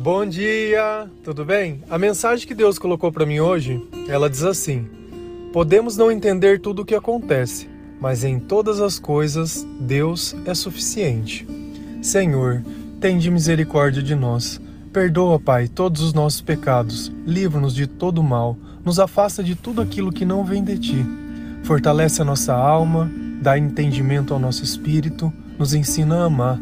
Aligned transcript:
Bom 0.00 0.24
dia, 0.24 1.10
tudo 1.24 1.44
bem? 1.44 1.82
A 1.90 1.98
mensagem 1.98 2.46
que 2.46 2.54
Deus 2.54 2.78
colocou 2.78 3.10
para 3.10 3.26
mim 3.26 3.40
hoje, 3.40 3.84
ela 4.08 4.30
diz 4.30 4.44
assim: 4.44 4.86
Podemos 5.52 5.96
não 5.96 6.08
entender 6.08 6.60
tudo 6.60 6.82
o 6.82 6.84
que 6.84 6.94
acontece, 6.94 7.68
mas 8.00 8.22
em 8.22 8.38
todas 8.38 8.80
as 8.80 9.00
coisas 9.00 9.66
Deus 9.80 10.36
é 10.46 10.54
suficiente. 10.54 11.44
Senhor, 12.00 12.62
tende 13.00 13.28
misericórdia 13.28 14.00
de 14.00 14.14
nós. 14.14 14.60
Perdoa, 14.92 15.40
Pai, 15.40 15.66
todos 15.66 16.00
os 16.00 16.12
nossos 16.14 16.42
pecados. 16.42 17.12
Livra-nos 17.26 17.74
de 17.74 17.88
todo 17.88 18.22
mal. 18.22 18.56
Nos 18.84 19.00
afasta 19.00 19.42
de 19.42 19.56
tudo 19.56 19.82
aquilo 19.82 20.12
que 20.12 20.24
não 20.24 20.44
vem 20.44 20.62
de 20.62 20.78
ti. 20.78 21.06
Fortalece 21.64 22.22
a 22.22 22.24
nossa 22.24 22.54
alma, 22.54 23.10
dá 23.42 23.58
entendimento 23.58 24.32
ao 24.32 24.38
nosso 24.38 24.62
espírito, 24.62 25.32
nos 25.58 25.74
ensina 25.74 26.18
a 26.18 26.24
amar. 26.26 26.56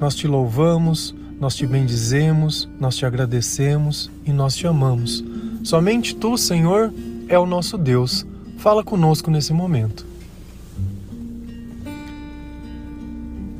Nós 0.00 0.14
te 0.14 0.26
louvamos, 0.26 1.14
nós 1.42 1.56
te 1.56 1.66
bendizemos, 1.66 2.68
nós 2.78 2.96
te 2.96 3.04
agradecemos 3.04 4.08
e 4.24 4.32
nós 4.32 4.54
te 4.54 4.64
amamos. 4.64 5.24
Somente 5.64 6.14
tu, 6.14 6.38
Senhor, 6.38 6.94
é 7.26 7.36
o 7.36 7.44
nosso 7.44 7.76
Deus. 7.76 8.24
Fala 8.58 8.84
conosco 8.84 9.28
nesse 9.28 9.52
momento. 9.52 10.06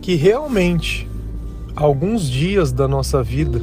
Que 0.00 0.14
realmente 0.14 1.08
alguns 1.74 2.30
dias 2.30 2.70
da 2.70 2.86
nossa 2.86 3.20
vida, 3.20 3.60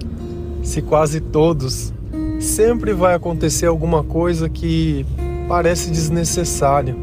se 0.64 0.80
quase 0.80 1.20
todos, 1.20 1.92
sempre 2.40 2.94
vai 2.94 3.14
acontecer 3.14 3.66
alguma 3.66 4.02
coisa 4.02 4.48
que 4.48 5.04
parece 5.46 5.90
desnecessária. 5.90 6.96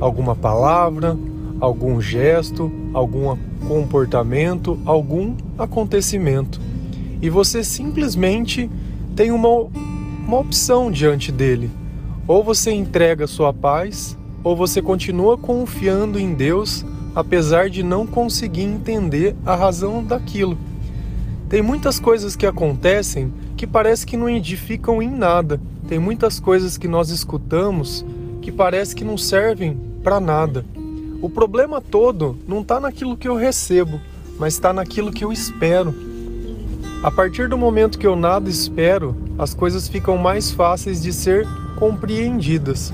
Alguma 0.00 0.34
palavra, 0.34 1.16
algum 1.60 2.00
gesto, 2.00 2.72
algum 2.92 3.36
comportamento, 3.66 4.78
algum 4.84 5.34
acontecimento. 5.58 6.60
E 7.20 7.30
você 7.30 7.64
simplesmente 7.64 8.70
tem 9.14 9.30
uma, 9.30 9.48
uma 10.26 10.38
opção 10.38 10.90
diante 10.90 11.32
dele. 11.32 11.70
Ou 12.28 12.42
você 12.42 12.72
entrega 12.72 13.26
sua 13.26 13.52
paz, 13.52 14.16
ou 14.42 14.54
você 14.54 14.82
continua 14.82 15.36
confiando 15.36 16.18
em 16.18 16.34
Deus, 16.34 16.84
apesar 17.14 17.70
de 17.70 17.82
não 17.82 18.06
conseguir 18.06 18.62
entender 18.62 19.34
a 19.44 19.54
razão 19.54 20.04
daquilo. 20.04 20.58
Tem 21.48 21.62
muitas 21.62 21.98
coisas 22.00 22.34
que 22.34 22.44
acontecem 22.44 23.32
que 23.56 23.66
parece 23.66 24.04
que 24.04 24.16
não 24.16 24.28
edificam 24.28 25.00
em 25.00 25.08
nada. 25.08 25.60
Tem 25.88 25.98
muitas 25.98 26.40
coisas 26.40 26.76
que 26.76 26.88
nós 26.88 27.10
escutamos 27.10 28.04
que 28.42 28.52
parece 28.52 28.94
que 28.94 29.04
não 29.04 29.16
servem 29.16 29.76
para 30.02 30.20
nada. 30.20 30.64
O 31.20 31.30
problema 31.30 31.80
todo 31.80 32.36
não 32.46 32.60
está 32.60 32.78
naquilo 32.78 33.16
que 33.16 33.28
eu 33.28 33.36
recebo, 33.36 34.00
mas 34.38 34.54
está 34.54 34.72
naquilo 34.72 35.12
que 35.12 35.24
eu 35.24 35.32
espero. 35.32 35.94
A 37.02 37.10
partir 37.10 37.48
do 37.48 37.56
momento 37.56 37.98
que 37.98 38.06
eu 38.06 38.16
nada 38.16 38.50
espero, 38.50 39.16
as 39.38 39.54
coisas 39.54 39.88
ficam 39.88 40.18
mais 40.18 40.50
fáceis 40.50 41.00
de 41.00 41.12
ser 41.12 41.46
compreendidas. 41.78 42.92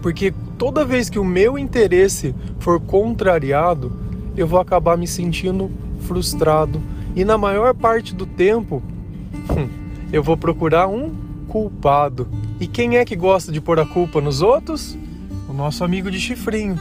Porque 0.00 0.34
toda 0.58 0.84
vez 0.84 1.08
que 1.08 1.18
o 1.18 1.24
meu 1.24 1.58
interesse 1.58 2.34
for 2.58 2.80
contrariado, 2.80 3.92
eu 4.36 4.46
vou 4.46 4.60
acabar 4.60 4.96
me 4.96 5.06
sentindo 5.06 5.70
frustrado. 6.00 6.80
E 7.14 7.24
na 7.24 7.36
maior 7.38 7.74
parte 7.74 8.14
do 8.14 8.26
tempo, 8.26 8.82
hum, 9.50 9.68
eu 10.12 10.22
vou 10.22 10.36
procurar 10.36 10.88
um 10.88 11.14
culpado. 11.48 12.28
E 12.60 12.66
quem 12.66 12.96
é 12.96 13.04
que 13.04 13.16
gosta 13.16 13.52
de 13.52 13.60
pôr 13.60 13.78
a 13.78 13.86
culpa 13.86 14.20
nos 14.20 14.42
outros? 14.42 14.96
O 15.48 15.52
nosso 15.52 15.84
amigo 15.84 16.10
de 16.10 16.18
chifrinho. 16.18 16.78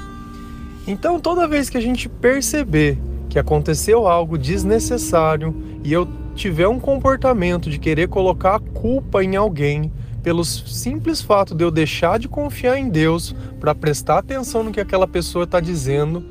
Então, 0.88 1.20
toda 1.20 1.48
vez 1.48 1.70
que 1.70 1.78
a 1.78 1.82
gente 1.82 2.10
perceber 2.10 2.98
que 3.30 3.40
aconteceu 3.40 4.08
algo 4.08 4.38
desnecessário 4.38 5.56
e 5.84 5.94
eu 5.94 6.08
tiver 6.36 6.68
um 6.68 6.80
comportamento 6.80 7.70
de 7.70 7.80
querer 7.80 8.08
colocar 8.08 8.56
a 8.56 8.60
culpa 8.60 9.24
em 9.24 9.36
alguém, 9.36 9.92
pelo 10.24 10.44
simples 10.44 11.22
fato 11.22 11.56
de 11.56 11.64
eu 11.64 11.72
deixar 11.72 12.20
de 12.20 12.28
confiar 12.28 12.78
em 12.78 12.90
Deus 12.90 13.36
para 13.60 13.74
prestar 13.74 14.20
atenção 14.20 14.64
no 14.64 14.72
que 14.72 14.80
aquela 14.80 15.08
pessoa 15.08 15.46
está 15.46 15.60
dizendo, 15.60 16.24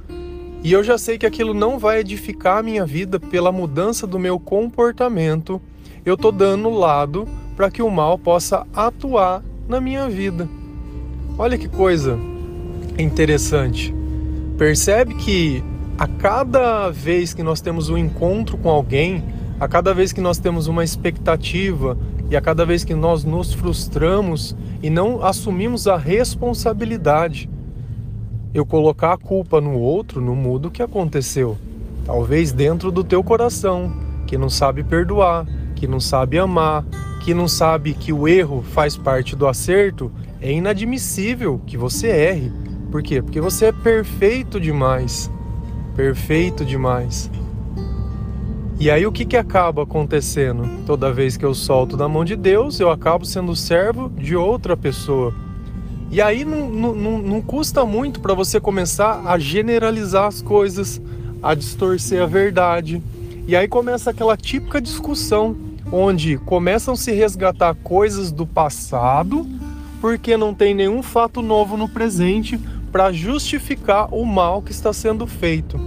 e 0.63 0.73
eu 0.73 0.85
já 0.85 0.99
sei 0.99 1.17
que 1.17 1.27
aquilo 1.27 1.55
não 1.55 1.79
vai 1.79 2.01
edificar 2.01 2.59
a 2.59 2.63
minha 2.63 2.85
vida 2.85 3.19
pela 3.19 3.51
mudança 3.51 4.07
do 4.07 4.19
meu 4.19 4.39
comportamento, 4.39 5.61
eu 6.05 6.15
estou 6.15 6.31
dando 6.31 6.69
lado 6.71 7.27
para 7.57 7.71
que 7.71 7.83
o 7.83 7.91
mal 7.91 8.19
possa 8.19 8.67
atuar 8.75 9.43
na 9.69 9.81
minha 9.81 10.09
vida. 10.09 10.49
Olha 11.39 11.57
que 11.57 11.69
coisa 11.69 12.19
interessante. 12.99 14.00
Percebe 14.61 15.15
que 15.15 15.65
a 15.97 16.07
cada 16.07 16.91
vez 16.91 17.33
que 17.33 17.43
nós 17.43 17.63
temos 17.63 17.89
um 17.89 17.97
encontro 17.97 18.59
com 18.59 18.69
alguém, 18.69 19.25
a 19.59 19.67
cada 19.67 19.95
vez 19.95 20.13
que 20.13 20.21
nós 20.21 20.37
temos 20.37 20.67
uma 20.67 20.85
expectativa 20.85 21.97
e 22.29 22.37
a 22.37 22.43
cada 22.43 22.67
vez 22.67 22.85
que 22.85 22.95
nós 22.95 23.25
nos 23.25 23.55
frustramos 23.55 24.55
e 24.83 24.91
não 24.91 25.25
assumimos 25.25 25.89
a 25.89 25.97
responsabilidade, 25.97 27.49
eu 28.53 28.67
colocar 28.67 29.15
a 29.15 29.17
culpa 29.17 29.63
no 29.63 29.79
outro 29.79 30.21
não 30.21 30.37
muda 30.37 30.69
o 30.69 30.71
que 30.71 30.83
aconteceu. 30.83 31.57
Talvez 32.05 32.53
dentro 32.53 32.93
do 32.93 33.03
teu 33.03 33.25
coração, 33.25 33.91
que 34.27 34.37
não 34.37 34.51
sabe 34.51 34.85
perdoar, 34.85 35.47
que 35.75 35.87
não 35.87 36.01
sabe 36.01 36.39
amar, 36.39 36.85
que 37.25 37.33
não 37.33 37.49
sabe 37.49 37.95
que 37.95 38.13
o 38.13 38.29
erro 38.29 38.61
faz 38.61 38.95
parte 38.95 39.35
do 39.35 39.47
acerto, 39.47 40.13
é 40.39 40.53
inadmissível 40.53 41.63
que 41.67 41.79
você 41.79 42.09
erre. 42.09 42.70
Por 42.91 43.03
quê? 43.03 43.23
Porque 43.23 43.41
você 43.41 43.67
é 43.67 43.73
perfeito 43.73 44.59
demais. 44.59 45.31
Perfeito 45.95 46.65
demais. 46.65 47.31
E 48.81 48.91
aí 48.91 49.07
o 49.07 49.13
que, 49.13 49.25
que 49.25 49.37
acaba 49.37 49.83
acontecendo? 49.83 50.85
Toda 50.87 51.13
vez 51.13 51.37
que 51.37 51.45
eu 51.45 51.55
solto 51.55 51.97
da 51.97 52.09
mão 52.09 52.25
de 52.25 52.35
Deus, 52.35 52.81
eu 52.81 52.91
acabo 52.91 53.25
sendo 53.25 53.55
servo 53.55 54.09
de 54.09 54.35
outra 54.35 54.77
pessoa. 54.77 55.35
E 56.11 56.21
aí 56.21 56.45
não, 56.45 56.69
não, 56.69 57.19
não 57.19 57.41
custa 57.43 57.85
muito 57.85 58.21
para 58.21 58.35
você 58.35 58.59
começar 58.59 59.23
a 59.25 59.39
generalizar 59.39 60.27
as 60.27 60.43
coisas, 60.43 61.01
a 61.43 61.55
distorcer 61.55 62.23
a 62.23 62.27
verdade. 62.27 63.03
E 63.47 63.55
aí 63.55 63.69
começa 63.69 64.11
aquela 64.11 64.37
típica 64.37 64.81
discussão 64.81 65.57
onde 65.93 66.39
começam 66.39 66.95
a 66.95 66.97
se 66.97 67.13
resgatar 67.13 67.75
coisas 67.75 68.33
do 68.33 68.47
passado 68.47 69.47
porque 70.01 70.37
não 70.37 70.55
tem 70.55 70.75
nenhum 70.75 71.03
fato 71.03 71.43
novo 71.43 71.77
no 71.77 71.89
presente 71.89 72.59
para 72.91 73.13
justificar 73.13 74.13
o 74.13 74.25
mal 74.25 74.63
que 74.63 74.73
está 74.73 74.93
sendo 74.93 75.27
feito. 75.27 75.79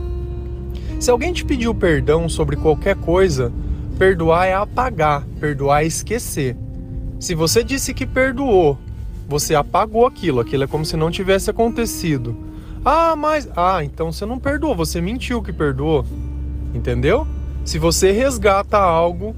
Se 1.00 1.12
alguém 1.12 1.34
te 1.34 1.44
pediu 1.44 1.76
perdão 1.76 2.30
sobre 2.30 2.56
qualquer 2.56 2.96
coisa, 2.96 3.52
perdoar 3.98 4.48
é 4.48 4.54
apagar, 4.54 5.26
perdoar 5.40 5.84
é 5.84 5.88
esquecer. 5.88 6.56
Se 7.20 7.36
você 7.36 7.64
disse 7.64 7.94
que 7.94 8.06
perdoou, 8.06 8.78
você 9.28 9.56
apagou 9.56 10.06
aquilo, 10.06 10.40
aquilo 10.40 10.64
é 10.64 10.68
como 10.68 10.86
se 10.86 10.96
não 10.96 11.12
tivesse 11.12 11.50
acontecido. 11.50 12.36
Ah, 12.86 13.16
mas. 13.16 13.50
Ah, 13.56 13.84
então 13.84 14.12
você 14.12 14.26
não 14.26 14.40
perdoou, 14.40 14.76
você 14.76 15.00
mentiu 15.00 15.42
que 15.42 15.54
perdoou. 15.54 16.06
Entendeu? 16.74 17.26
Se 17.64 17.80
você 17.80 18.12
resgata 18.12 18.78
algo 18.78 19.36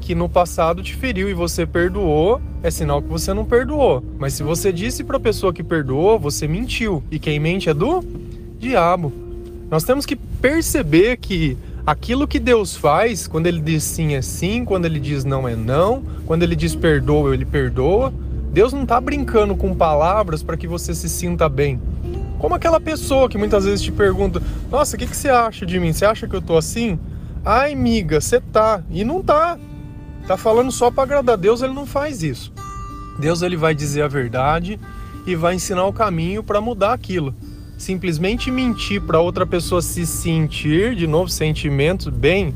que 0.00 0.14
no 0.14 0.28
passado 0.28 0.82
te 0.82 0.94
feriu 0.94 1.28
e 1.28 1.34
você 1.34 1.66
perdoou, 1.66 2.40
é 2.62 2.70
sinal 2.70 3.02
que 3.02 3.08
você 3.08 3.32
não 3.32 3.44
perdoou. 3.44 4.02
Mas 4.18 4.34
se 4.34 4.42
você 4.42 4.72
disse 4.72 5.04
para 5.04 5.16
a 5.16 5.20
pessoa 5.20 5.52
que 5.52 5.62
perdoou, 5.62 6.18
você 6.18 6.48
mentiu. 6.48 7.02
E 7.10 7.18
quem 7.18 7.38
mente 7.38 7.68
é 7.68 7.74
do 7.74 8.04
diabo. 8.58 9.12
Nós 9.70 9.84
temos 9.84 10.06
que 10.06 10.16
perceber 10.16 11.18
que 11.18 11.56
aquilo 11.86 12.26
que 12.26 12.38
Deus 12.38 12.76
faz, 12.76 13.26
quando 13.26 13.46
ele 13.46 13.60
diz 13.60 13.84
sim 13.84 14.14
é 14.14 14.22
sim, 14.22 14.64
quando 14.64 14.86
ele 14.86 14.98
diz 14.98 15.24
não 15.24 15.48
é 15.48 15.54
não, 15.54 16.02
quando 16.26 16.42
ele 16.42 16.56
diz 16.56 16.74
perdoa, 16.74 17.34
ele 17.34 17.44
perdoa. 17.44 18.12
Deus 18.52 18.72
não 18.72 18.82
está 18.82 19.00
brincando 19.00 19.54
com 19.54 19.74
palavras 19.74 20.42
para 20.42 20.56
que 20.56 20.66
você 20.66 20.94
se 20.94 21.08
sinta 21.08 21.48
bem. 21.48 21.80
Como 22.38 22.54
aquela 22.54 22.80
pessoa 22.80 23.28
que 23.28 23.36
muitas 23.36 23.64
vezes 23.64 23.82
te 23.82 23.92
pergunta: 23.92 24.40
Nossa, 24.70 24.96
o 24.96 24.98
que, 24.98 25.06
que 25.06 25.16
você 25.16 25.28
acha 25.28 25.66
de 25.66 25.78
mim? 25.78 25.92
Você 25.92 26.04
acha 26.04 26.26
que 26.26 26.34
eu 26.34 26.42
tô 26.42 26.56
assim? 26.56 26.98
Ai, 27.44 27.72
amiga, 27.72 28.20
você 28.20 28.40
tá. 28.40 28.82
E 28.90 29.04
não 29.04 29.22
tá. 29.22 29.58
Tá 30.28 30.36
falando 30.36 30.70
só 30.70 30.90
para 30.90 31.04
agradar 31.04 31.38
Deus, 31.38 31.62
ele 31.62 31.72
não 31.72 31.86
faz 31.86 32.22
isso. 32.22 32.52
Deus 33.18 33.40
ele 33.40 33.56
vai 33.56 33.74
dizer 33.74 34.02
a 34.02 34.08
verdade 34.08 34.78
e 35.26 35.34
vai 35.34 35.54
ensinar 35.54 35.86
o 35.86 35.92
caminho 35.92 36.42
para 36.42 36.60
mudar 36.60 36.92
aquilo. 36.92 37.34
Simplesmente 37.78 38.50
mentir 38.50 39.00
para 39.00 39.20
outra 39.20 39.46
pessoa 39.46 39.80
se 39.80 40.06
sentir, 40.06 40.94
de 40.94 41.06
novo, 41.06 41.30
sentimentos 41.30 42.08
bem. 42.08 42.54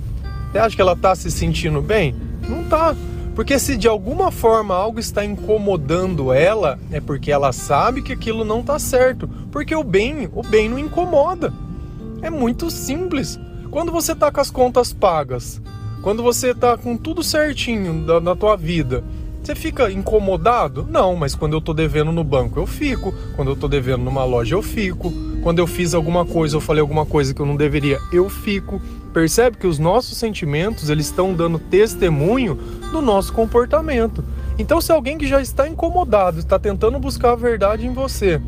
Você 0.51 0.59
acha 0.59 0.77
que 0.77 0.83
ela 0.83 0.95
tá 0.95 1.15
se 1.15 1.31
sentindo 1.31 1.81
bem? 1.81 2.15
Não 2.47 2.63
tá. 2.65 2.95
Porque 3.35 3.59
se 3.59 3.75
de 3.75 3.89
alguma 3.89 4.31
forma 4.31 4.75
algo 4.75 5.01
está 5.01 5.25
incomodando 5.25 6.31
ela, 6.31 6.79
é 6.91 7.01
porque 7.01 7.33
ela 7.33 7.55
sabe 7.55 8.03
que 8.03 8.13
aquilo 8.13 8.45
não 8.45 8.61
está 8.61 8.79
certo. 8.79 9.27
Porque 9.51 9.75
o 9.75 9.83
bem, 9.83 10.29
o 10.35 10.43
bem 10.43 10.69
não 10.69 10.79
incomoda. 10.79 11.51
É 12.21 12.29
muito 12.29 12.71
simples. 12.71 13.41
Quando 13.71 13.91
você 13.91 14.13
está 14.13 14.31
com 14.31 14.43
as 14.43 14.51
contas 14.51 14.93
pagas, 14.93 15.59
quando 16.03 16.23
você 16.23 16.51
está 16.51 16.77
com 16.77 16.97
tudo 16.97 17.23
certinho 17.23 18.05
da, 18.05 18.21
na 18.21 18.35
tua 18.35 18.57
vida, 18.57 19.05
você 19.43 19.55
fica 19.55 19.91
incomodado? 19.91 20.87
Não, 20.89 21.17
mas 21.17 21.35
quando 21.35 21.53
eu 21.53 21.59
estou 21.61 21.75
devendo 21.75 22.13
no 22.13 22.25
banco 22.25 22.59
eu 22.59 22.67
fico, 22.67 23.15
quando 23.35 23.49
eu 23.49 23.55
estou 23.55 23.69
devendo 23.69 24.05
numa 24.05 24.25
loja 24.25 24.55
eu 24.55 24.63
fico, 24.63 25.13
quando 25.43 25.61
eu 25.61 25.67
fiz 25.67 25.95
alguma 25.95 26.25
coisa, 26.25 26.57
eu 26.57 26.61
falei 26.61 26.81
alguma 26.81 27.07
coisa 27.07 27.33
que 27.33 27.41
eu 27.41 27.47
não 27.47 27.57
deveria, 27.57 27.99
eu 28.13 28.29
fico. 28.29 28.81
Percebe 29.13 29.57
que 29.57 29.67
os 29.67 29.79
nossos 29.79 30.17
sentimentos 30.17 30.89
eles 30.89 31.07
estão 31.07 31.35
dando 31.35 31.59
testemunho 31.59 32.55
do 32.93 33.03
nosso 33.03 33.33
comportamento. 33.33 34.25
Então, 34.59 34.81
se 34.81 34.93
alguém 34.93 35.19
que 35.19 35.27
já 35.27 35.41
está 35.41 35.69
incomodado 35.69 36.39
está 36.39 36.59
tentando 36.59 36.99
buscar 36.99 37.33
a 37.33 37.37
verdade 37.37 37.87
em 37.87 37.93
você, 37.93 38.41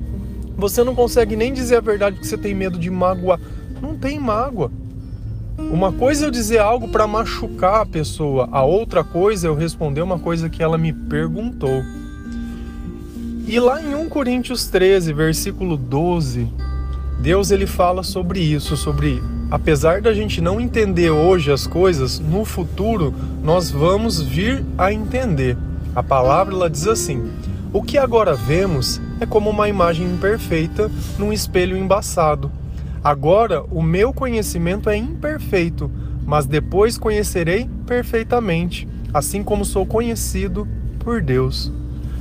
você 0.57 0.85
não 0.85 0.95
consegue 0.95 1.37
nem 1.37 1.53
dizer 1.53 1.77
a 1.77 1.81
verdade 1.81 2.17
porque 2.17 2.29
você 2.29 2.39
tem 2.39 2.55
medo 2.55 2.79
de 2.79 2.91
magoar. 2.91 3.41
Não 3.83 3.97
tem 3.97 4.19
mágoa. 4.19 4.71
Uma 5.57 5.93
coisa 5.93 6.25
é 6.25 6.27
eu 6.27 6.31
dizer 6.31 6.59
algo 6.59 6.89
para 6.89 7.07
machucar 7.07 7.83
a 7.83 7.87
pessoa, 7.87 8.49
a 8.51 8.63
outra 8.65 9.05
coisa 9.05 9.47
é 9.47 9.51
eu 9.51 9.55
responder 9.55 10.03
uma 10.03 10.19
coisa 10.19 10.49
que 10.49 10.63
ela 10.63 10.77
me 10.77 10.93
perguntou. 10.93 11.83
E 13.47 13.61
lá 13.61 13.81
em 13.81 13.95
1 13.95 14.09
Coríntios 14.09 14.67
13, 14.67 15.13
versículo 15.13 15.77
12, 15.77 16.49
Deus 17.21 17.51
ele 17.51 17.67
fala 17.67 18.03
sobre 18.03 18.41
isso, 18.41 18.77
sobre 18.77 19.23
apesar 19.51 20.01
da 20.01 20.13
gente 20.13 20.41
não 20.41 20.61
entender 20.61 21.11
hoje 21.11 21.53
as 21.53 21.67
coisas, 21.67 22.19
no 22.19 22.45
futuro 22.45 23.15
nós 23.43 23.71
vamos 23.71 24.21
vir 24.21 24.65
a 24.77 24.93
entender. 24.93 25.57
A 25.95 26.03
palavra 26.03 26.53
ela 26.53 26.69
diz 26.69 26.89
assim: 26.89 27.31
O 27.73 27.83
que 27.83 27.97
agora 27.97 28.35
vemos 28.35 29.01
é 29.21 29.27
como 29.27 29.51
uma 29.51 29.69
imagem 29.69 30.07
imperfeita 30.07 30.91
num 31.17 31.33
espelho 31.33 31.77
embaçado. 31.77 32.51
Agora 33.05 33.63
o 33.71 33.83
meu 33.83 34.15
conhecimento 34.15 34.89
é 34.89 34.97
imperfeito, 34.97 35.91
mas 36.25 36.47
depois 36.47 36.97
conhecerei 36.97 37.69
perfeitamente, 37.87 38.89
assim 39.13 39.43
como 39.43 39.63
sou 39.63 39.85
conhecido 39.85 40.67
por 41.01 41.21
Deus. 41.21 41.71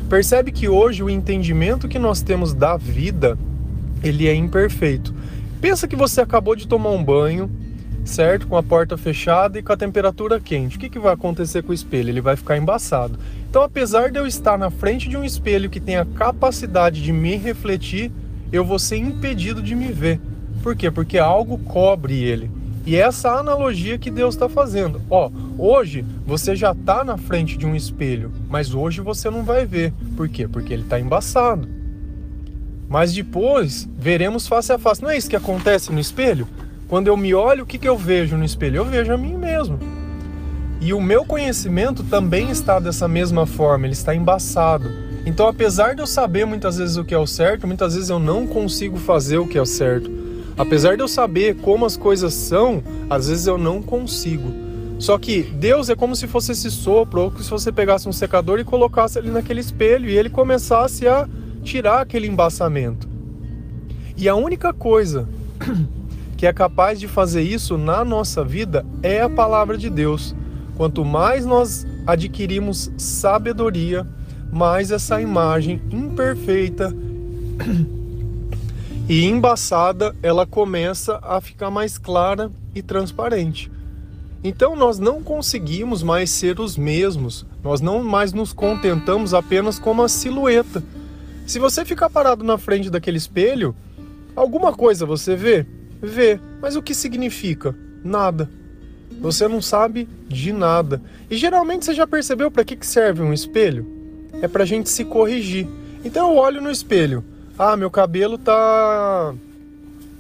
Percebe 0.10 0.52
que 0.52 0.68
hoje 0.68 1.02
o 1.02 1.10
entendimento 1.10 1.88
que 1.88 1.98
nós 1.98 2.22
temos 2.22 2.54
da 2.54 2.76
vida, 2.76 3.38
ele 4.04 4.28
é 4.28 4.36
imperfeito. 4.36 5.16
Pensa 5.62 5.88
que 5.88 5.96
você 5.96 6.20
acabou 6.20 6.54
de 6.54 6.68
tomar 6.68 6.90
um 6.90 7.02
banho, 7.02 7.50
certo? 8.04 8.46
Com 8.46 8.58
a 8.58 8.62
porta 8.62 8.98
fechada 8.98 9.58
e 9.58 9.64
com 9.64 9.72
a 9.72 9.78
temperatura 9.78 10.38
quente. 10.38 10.76
O 10.76 10.80
que, 10.82 10.90
que 10.90 11.00
vai 11.00 11.14
acontecer 11.14 11.64
com 11.64 11.72
o 11.72 11.74
espelho? 11.74 12.10
Ele 12.10 12.20
vai 12.20 12.36
ficar 12.36 12.58
embaçado. 12.58 13.18
Então, 13.50 13.62
apesar 13.62 14.12
de 14.12 14.20
eu 14.20 14.28
estar 14.28 14.58
na 14.58 14.70
frente 14.70 15.08
de 15.08 15.16
um 15.16 15.24
espelho 15.24 15.70
que 15.70 15.80
tem 15.80 15.96
a 15.96 16.04
capacidade 16.04 17.02
de 17.02 17.14
me 17.14 17.38
refletir, 17.38 18.12
eu 18.52 18.66
vou 18.66 18.78
ser 18.78 18.98
impedido 18.98 19.64
de 19.64 19.74
me 19.74 19.90
ver. 19.90 20.20
Por 20.64 20.78
quê? 20.78 20.90
Porque 20.90 21.20
algo 21.20 21.58
cobre 21.58 22.24
ele. 22.24 22.50
E 22.86 22.96
essa 22.96 23.32
analogia 23.34 23.98
que 23.98 24.10
Deus 24.10 24.34
está 24.34 24.48
fazendo. 24.48 25.02
Ó, 25.10 25.30
hoje 25.58 26.06
você 26.26 26.56
já 26.56 26.72
está 26.72 27.04
na 27.04 27.18
frente 27.18 27.58
de 27.58 27.66
um 27.66 27.76
espelho, 27.76 28.32
mas 28.50 28.74
hoje 28.74 29.02
você 29.02 29.30
não 29.30 29.44
vai 29.44 29.66
ver. 29.66 29.94
Por 30.16 30.30
quê? 30.30 30.48
Porque 30.48 30.74
ele 30.74 30.84
está 30.84 30.98
embaçado. 30.98 31.68
Mas 32.88 33.14
depois 33.14 33.90
veremos 33.98 34.48
face 34.48 34.72
a 34.72 34.78
face. 34.78 35.02
Não 35.02 35.10
é 35.10 35.18
isso 35.18 35.30
que 35.30 35.36
acontece 35.36 35.92
no 35.92 36.00
espelho? 36.00 36.48
Quando 36.88 37.08
eu 37.08 37.18
me 37.18 37.34
olho, 37.34 37.64
o 37.64 37.68
que, 37.68 37.78
que 37.78 37.88
eu 37.88 37.98
vejo 37.98 38.38
no 38.38 38.46
espelho? 38.46 38.78
Eu 38.78 38.86
vejo 38.86 39.12
a 39.12 39.18
mim 39.18 39.36
mesmo. 39.36 39.80
E 40.80 40.94
o 40.94 41.02
meu 41.02 41.26
conhecimento 41.26 42.04
também 42.04 42.50
está 42.50 42.80
dessa 42.80 43.08
mesma 43.08 43.46
forma, 43.46 43.86
ele 43.86 43.94
está 43.94 44.16
embaçado. 44.16 44.90
Então, 45.26 45.48
apesar 45.48 45.96
de 45.96 46.02
eu 46.02 46.08
saber 46.08 46.46
muitas 46.46 46.78
vezes 46.78 46.96
o 46.96 47.04
que 47.04 47.14
é 47.14 47.18
o 47.18 47.28
certo, 47.28 47.66
muitas 47.68 47.96
vezes 47.96 48.10
eu 48.10 48.20
não 48.20 48.46
consigo 48.46 48.98
fazer 48.98 49.38
o 49.38 49.48
que 49.48 49.58
é 49.58 49.62
o 49.62 49.66
certo. 49.66 50.23
Apesar 50.58 50.96
de 50.96 51.04
eu 51.04 51.08
saber 51.08 51.56
como 51.56 51.86
as 51.86 51.98
coisas 51.98 52.34
são, 52.34 52.84
às 53.10 53.28
vezes 53.28 53.48
eu 53.48 53.58
não 53.58 53.82
consigo. 53.82 54.52
Só 55.00 55.18
que 55.18 55.42
Deus 55.44 55.90
é 55.90 55.96
como 55.96 56.16
se 56.16 56.28
fosse 56.28 56.52
esse 56.52 56.70
sopro, 56.70 57.22
ou 57.22 57.38
se 57.40 57.50
você 57.50 57.72
pegasse 57.72 58.08
um 58.08 58.14
secador 58.14 58.60
e 58.60 58.64
colocasse 58.64 59.18
ali 59.18 59.30
naquele 59.30 59.60
espelho 59.60 60.10
e 60.10 60.18
ele 60.18 60.30
começasse 60.30 61.08
a 61.08 61.28
tirar 61.64 62.02
aquele 62.02 62.28
embaçamento. 62.28 63.08
E 64.16 64.30
a 64.30 64.36
única 64.36 64.72
coisa 64.72 65.28
que 66.38 66.46
é 66.46 66.54
capaz 66.54 67.00
de 67.00 67.08
fazer 67.08 67.42
isso 67.42 67.78
na 67.78 68.06
nossa 68.06 68.44
vida 68.44 68.86
é 69.02 69.22
a 69.22 69.30
palavra 69.30 69.78
de 69.78 69.90
Deus. 69.90 70.36
Quanto 70.78 71.04
mais 71.04 71.46
nós 71.46 71.86
adquirimos 72.06 72.92
sabedoria, 72.98 74.08
mais 74.52 74.92
essa 74.92 75.20
imagem 75.20 75.82
imperfeita 75.92 76.96
e 79.08 79.26
embaçada 79.26 80.16
ela 80.22 80.46
começa 80.46 81.20
a 81.22 81.40
ficar 81.42 81.70
mais 81.70 81.98
clara 81.98 82.52
e 82.74 82.82
transparente. 82.82 83.72
Então 84.44 84.76
nós 84.76 85.00
não 85.00 85.24
conseguimos 85.24 86.04
mais 86.04 86.30
ser 86.30 86.60
os 86.60 86.78
mesmos, 86.78 87.46
nós 87.64 87.82
não 87.82 88.04
mais 88.04 88.34
nos 88.34 88.52
contentamos 88.54 89.34
apenas 89.34 89.80
com 89.80 89.92
uma 89.92 90.10
silhueta 90.10 90.84
se 91.46 91.60
você 91.60 91.84
ficar 91.84 92.10
parado 92.10 92.44
na 92.44 92.58
frente 92.58 92.90
daquele 92.90 93.18
espelho, 93.18 93.76
alguma 94.36 94.72
coisa 94.72 95.06
você 95.06 95.36
vê? 95.36 95.66
Vê. 96.02 96.40
Mas 96.62 96.76
o 96.76 96.82
que 96.82 96.96
significa? 96.96 97.76
Nada. 98.04 98.50
Você 99.20 99.48
não 99.48 99.62
sabe 99.62 100.08
de 100.28 100.54
nada. 100.54 101.02
E 101.30 101.36
geralmente 101.36 101.86
você 101.86 101.94
já 101.94 102.08
percebeu 102.08 102.50
para 102.50 102.64
que, 102.64 102.78
que 102.78 102.88
serve 102.88 103.22
um 103.22 103.34
espelho? 103.34 103.86
É 104.42 104.48
para 104.48 104.64
a 104.64 104.66
gente 104.66 104.90
se 104.90 105.04
corrigir. 105.04 105.68
Então 106.04 106.32
eu 106.32 106.38
olho 106.38 106.62
no 106.62 106.72
espelho. 106.72 107.24
Ah, 107.58 107.78
meu 107.78 107.92
cabelo 107.92 108.38
tá 108.38 109.34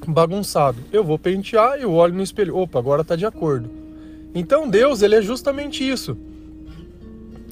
bagunçado. 0.07 0.77
Eu 0.91 1.03
vou 1.03 1.17
pentear, 1.17 1.79
eu 1.79 1.91
olho 1.93 2.13
no 2.13 2.21
espelho. 2.21 2.55
Opa, 2.55 2.77
agora 2.77 3.03
tá 3.03 3.15
de 3.15 3.25
acordo. 3.25 3.69
Então 4.35 4.69
Deus, 4.69 5.01
ele 5.01 5.15
é 5.15 5.21
justamente 5.21 5.87
isso. 5.87 6.15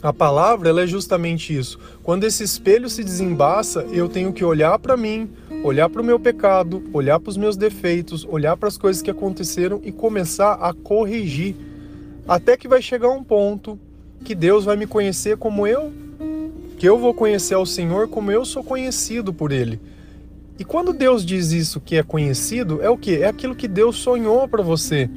A 0.03 0.13
palavra 0.13 0.69
ela 0.69 0.81
é 0.81 0.87
justamente 0.87 1.55
isso. 1.55 1.79
Quando 2.03 2.23
esse 2.25 2.43
espelho 2.43 2.89
se 2.89 3.03
desembaça, 3.03 3.81
eu 3.91 4.07
tenho 4.07 4.33
que 4.33 4.43
olhar 4.43 4.77
para 4.79 4.97
mim, 4.97 5.29
olhar 5.63 5.89
para 5.89 6.01
o 6.01 6.05
meu 6.05 6.19
pecado, 6.19 6.83
olhar 6.93 7.19
para 7.19 7.29
os 7.29 7.37
meus 7.37 7.55
defeitos, 7.55 8.25
olhar 8.25 8.57
para 8.57 8.67
as 8.67 8.77
coisas 8.77 9.01
que 9.01 9.11
aconteceram 9.11 9.79
e 9.83 9.91
começar 9.91 10.53
a 10.53 10.73
corrigir. 10.73 11.55
Até 12.27 12.55
que 12.55 12.67
vai 12.67 12.81
chegar 12.81 13.09
um 13.09 13.23
ponto 13.23 13.79
que 14.23 14.35
Deus 14.35 14.65
vai 14.65 14.75
me 14.75 14.87
conhecer 14.87 15.37
como 15.37 15.65
eu, 15.65 15.91
que 16.81 16.89
eu 16.89 16.97
vou 16.97 17.13
conhecer 17.13 17.53
ao 17.53 17.63
Senhor 17.63 18.07
como 18.07 18.31
eu 18.31 18.43
sou 18.43 18.63
conhecido 18.63 19.31
por 19.31 19.51
Ele. 19.51 19.79
E 20.57 20.65
quando 20.65 20.91
Deus 20.91 21.23
diz 21.23 21.51
isso 21.51 21.79
que 21.79 21.95
é 21.95 22.01
conhecido, 22.01 22.81
é 22.81 22.89
o 22.89 22.97
que? 22.97 23.17
É 23.17 23.27
aquilo 23.27 23.53
que 23.53 23.67
Deus 23.67 23.97
sonhou 23.97 24.47
para 24.47 24.63
você. 24.63 25.07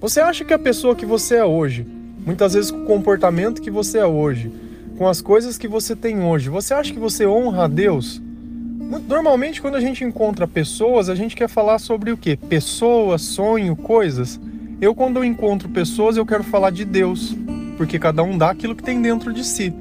Você 0.00 0.20
acha 0.20 0.44
que 0.44 0.54
a 0.54 0.58
pessoa 0.60 0.94
que 0.94 1.04
você 1.04 1.34
é 1.34 1.44
hoje, 1.44 1.84
Muitas 2.24 2.54
vezes 2.54 2.70
com 2.70 2.82
o 2.82 2.86
comportamento 2.86 3.60
que 3.60 3.70
você 3.70 3.98
é 3.98 4.06
hoje, 4.06 4.52
com 4.96 5.08
as 5.08 5.20
coisas 5.20 5.58
que 5.58 5.66
você 5.66 5.96
tem 5.96 6.22
hoje, 6.22 6.48
você 6.48 6.72
acha 6.72 6.92
que 6.92 7.00
você 7.00 7.26
honra 7.26 7.64
a 7.64 7.68
Deus? 7.68 8.22
Normalmente, 9.08 9.60
quando 9.60 9.74
a 9.74 9.80
gente 9.80 10.04
encontra 10.04 10.46
pessoas, 10.46 11.08
a 11.08 11.16
gente 11.16 11.34
quer 11.34 11.48
falar 11.48 11.80
sobre 11.80 12.12
o 12.12 12.16
que? 12.16 12.36
Pessoas, 12.36 13.22
sonho, 13.22 13.74
coisas. 13.74 14.40
Eu, 14.80 14.94
quando 14.94 15.16
eu 15.16 15.24
encontro 15.24 15.68
pessoas, 15.68 16.16
eu 16.16 16.24
quero 16.24 16.44
falar 16.44 16.70
de 16.70 16.84
Deus, 16.84 17.34
porque 17.76 17.98
cada 17.98 18.22
um 18.22 18.38
dá 18.38 18.50
aquilo 18.50 18.76
que 18.76 18.84
tem 18.84 19.02
dentro 19.02 19.32
de 19.32 19.44
si. 19.44 19.72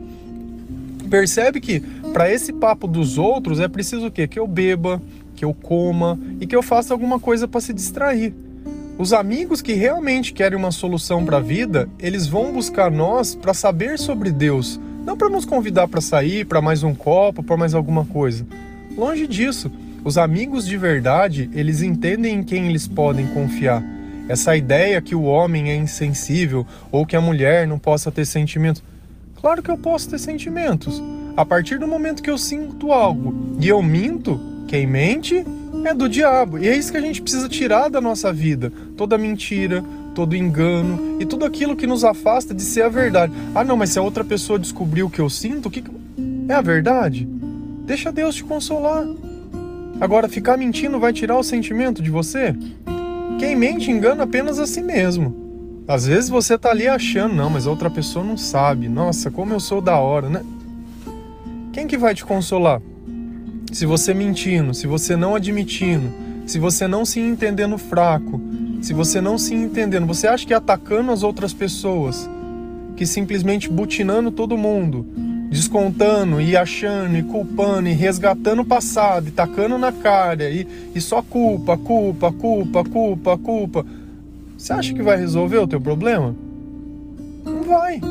Percebe 1.09 1.59
que 1.59 1.79
para 2.13 2.31
esse 2.31 2.53
papo 2.53 2.87
dos 2.87 3.17
outros 3.17 3.59
é 3.59 3.67
preciso 3.67 4.07
o 4.07 4.11
quê? 4.11 4.27
Que 4.27 4.39
eu 4.39 4.47
beba, 4.47 5.01
que 5.35 5.45
eu 5.45 5.53
coma 5.53 6.19
e 6.39 6.47
que 6.47 6.55
eu 6.55 6.63
faça 6.63 6.93
alguma 6.93 7.19
coisa 7.19 7.47
para 7.47 7.61
se 7.61 7.73
distrair. 7.73 8.33
Os 8.97 9.11
amigos 9.11 9.61
que 9.61 9.73
realmente 9.73 10.31
querem 10.31 10.57
uma 10.57 10.71
solução 10.71 11.25
para 11.25 11.37
a 11.37 11.41
vida, 11.41 11.89
eles 11.99 12.27
vão 12.27 12.53
buscar 12.53 12.89
nós 12.89 13.35
para 13.35 13.53
saber 13.53 13.99
sobre 13.99 14.31
Deus, 14.31 14.79
não 15.05 15.17
para 15.17 15.27
nos 15.27 15.45
convidar 15.45 15.87
para 15.89 15.99
sair, 15.99 16.45
para 16.45 16.61
mais 16.61 16.81
um 16.81 16.95
copo, 16.95 17.43
para 17.43 17.57
mais 17.57 17.73
alguma 17.73 18.05
coisa. 18.05 18.45
Longe 18.97 19.27
disso. 19.27 19.69
Os 20.05 20.17
amigos 20.17 20.65
de 20.65 20.77
verdade, 20.77 21.49
eles 21.51 21.81
entendem 21.81 22.35
em 22.35 22.43
quem 22.43 22.67
eles 22.67 22.87
podem 22.87 23.27
confiar. 23.27 23.83
Essa 24.29 24.55
ideia 24.55 25.01
que 25.01 25.15
o 25.15 25.23
homem 25.23 25.71
é 25.71 25.75
insensível 25.75 26.65
ou 26.91 27.05
que 27.05 27.15
a 27.15 27.21
mulher 27.21 27.67
não 27.67 27.77
possa 27.77 28.11
ter 28.11 28.25
sentimentos. 28.25 28.81
Claro 29.45 29.61
que 29.61 29.69
eu 29.69 29.77
posso 29.77 30.09
ter 30.09 30.17
sentimentos. 30.17 30.99
A 31.37 31.45
partir 31.45 31.77
do 31.77 31.87
momento 31.87 32.23
que 32.23 32.31
eu 32.31 32.37
sinto 32.37 32.91
algo 32.91 33.55
e 33.61 33.67
eu 33.67 33.79
minto, 33.79 34.41
quem 34.67 34.87
mente 34.87 35.45
é 35.85 35.93
do 35.93 36.09
diabo. 36.09 36.57
E 36.57 36.67
é 36.67 36.75
isso 36.75 36.91
que 36.91 36.97
a 36.97 37.01
gente 37.01 37.21
precisa 37.21 37.47
tirar 37.47 37.87
da 37.87 38.01
nossa 38.01 38.33
vida. 38.33 38.73
Toda 38.97 39.19
mentira, 39.19 39.85
todo 40.15 40.35
engano 40.35 41.21
e 41.21 41.27
tudo 41.27 41.45
aquilo 41.45 41.75
que 41.75 41.85
nos 41.85 42.03
afasta 42.03 42.55
de 42.55 42.63
ser 42.63 42.81
a 42.85 42.89
verdade. 42.89 43.31
Ah, 43.53 43.63
não, 43.63 43.77
mas 43.77 43.91
se 43.91 43.99
a 43.99 44.01
outra 44.01 44.23
pessoa 44.23 44.57
descobriu 44.57 45.05
o 45.05 45.11
que 45.11 45.21
eu 45.21 45.29
sinto, 45.29 45.67
o 45.67 45.71
que 45.71 45.83
é 46.49 46.53
a 46.55 46.61
verdade? 46.61 47.29
Deixa 47.85 48.11
Deus 48.11 48.33
te 48.33 48.43
consolar. 48.43 49.05
Agora, 50.01 50.27
ficar 50.27 50.57
mentindo 50.57 50.99
vai 50.99 51.13
tirar 51.13 51.37
o 51.37 51.43
sentimento 51.43 52.01
de 52.01 52.09
você? 52.09 52.55
Quem 53.37 53.55
mente 53.55 53.91
engana 53.91 54.23
apenas 54.23 54.57
a 54.57 54.65
si 54.65 54.81
mesmo. 54.81 55.44
Às 55.87 56.07
vezes 56.07 56.29
você 56.29 56.57
tá 56.57 56.71
ali 56.71 56.87
achando, 56.87 57.35
não, 57.35 57.49
mas 57.49 57.67
a 57.67 57.69
outra 57.69 57.89
pessoa 57.89 58.25
não 58.25 58.37
sabe. 58.37 58.89
Nossa, 58.89 59.29
como 59.29 59.53
eu 59.53 59.59
sou 59.59 59.81
da 59.81 59.99
hora, 59.99 60.29
né? 60.29 60.43
Quem 61.71 61.87
que 61.87 61.97
vai 61.97 62.15
te 62.15 62.25
consolar? 62.25 62.81
se 63.75 63.85
você 63.85 64.13
mentindo, 64.13 64.73
se 64.73 64.87
você 64.87 65.17
não 65.17 65.35
admitindo, 65.35 66.09
se 66.45 66.57
você 66.57 66.87
não 66.87 67.03
se 67.03 67.19
entendendo 67.19 67.77
fraco, 67.77 68.39
se 68.81 68.93
você 68.93 69.19
não 69.19 69.37
se 69.37 69.53
entendendo, 69.53 70.07
você 70.07 70.27
acha 70.27 70.45
que 70.45 70.53
atacando 70.53 71.11
as 71.11 71.23
outras 71.23 71.53
pessoas, 71.53 72.29
que 72.95 73.05
simplesmente 73.05 73.69
butinando 73.69 74.31
todo 74.31 74.57
mundo, 74.57 75.05
descontando 75.49 76.39
e 76.39 76.55
achando 76.55 77.17
e 77.17 77.23
culpando 77.23 77.89
e 77.89 77.91
resgatando 77.91 78.61
o 78.61 78.65
passado 78.65 79.27
e 79.27 79.31
tacando 79.31 79.77
na 79.77 79.91
cara 79.91 80.49
e, 80.49 80.65
e 80.95 81.01
só 81.01 81.21
culpa, 81.21 81.77
culpa, 81.77 82.31
culpa, 82.31 82.81
culpa, 82.85 83.37
culpa. 83.37 83.85
Você 84.65 84.73
acha 84.73 84.93
que 84.95 85.03
vai 85.03 85.15
resolver 85.15 85.59
o 85.59 85.67
teu 85.67 85.79
problema? 85.79 86.35
Não 87.45 87.61
vai. 87.61 88.01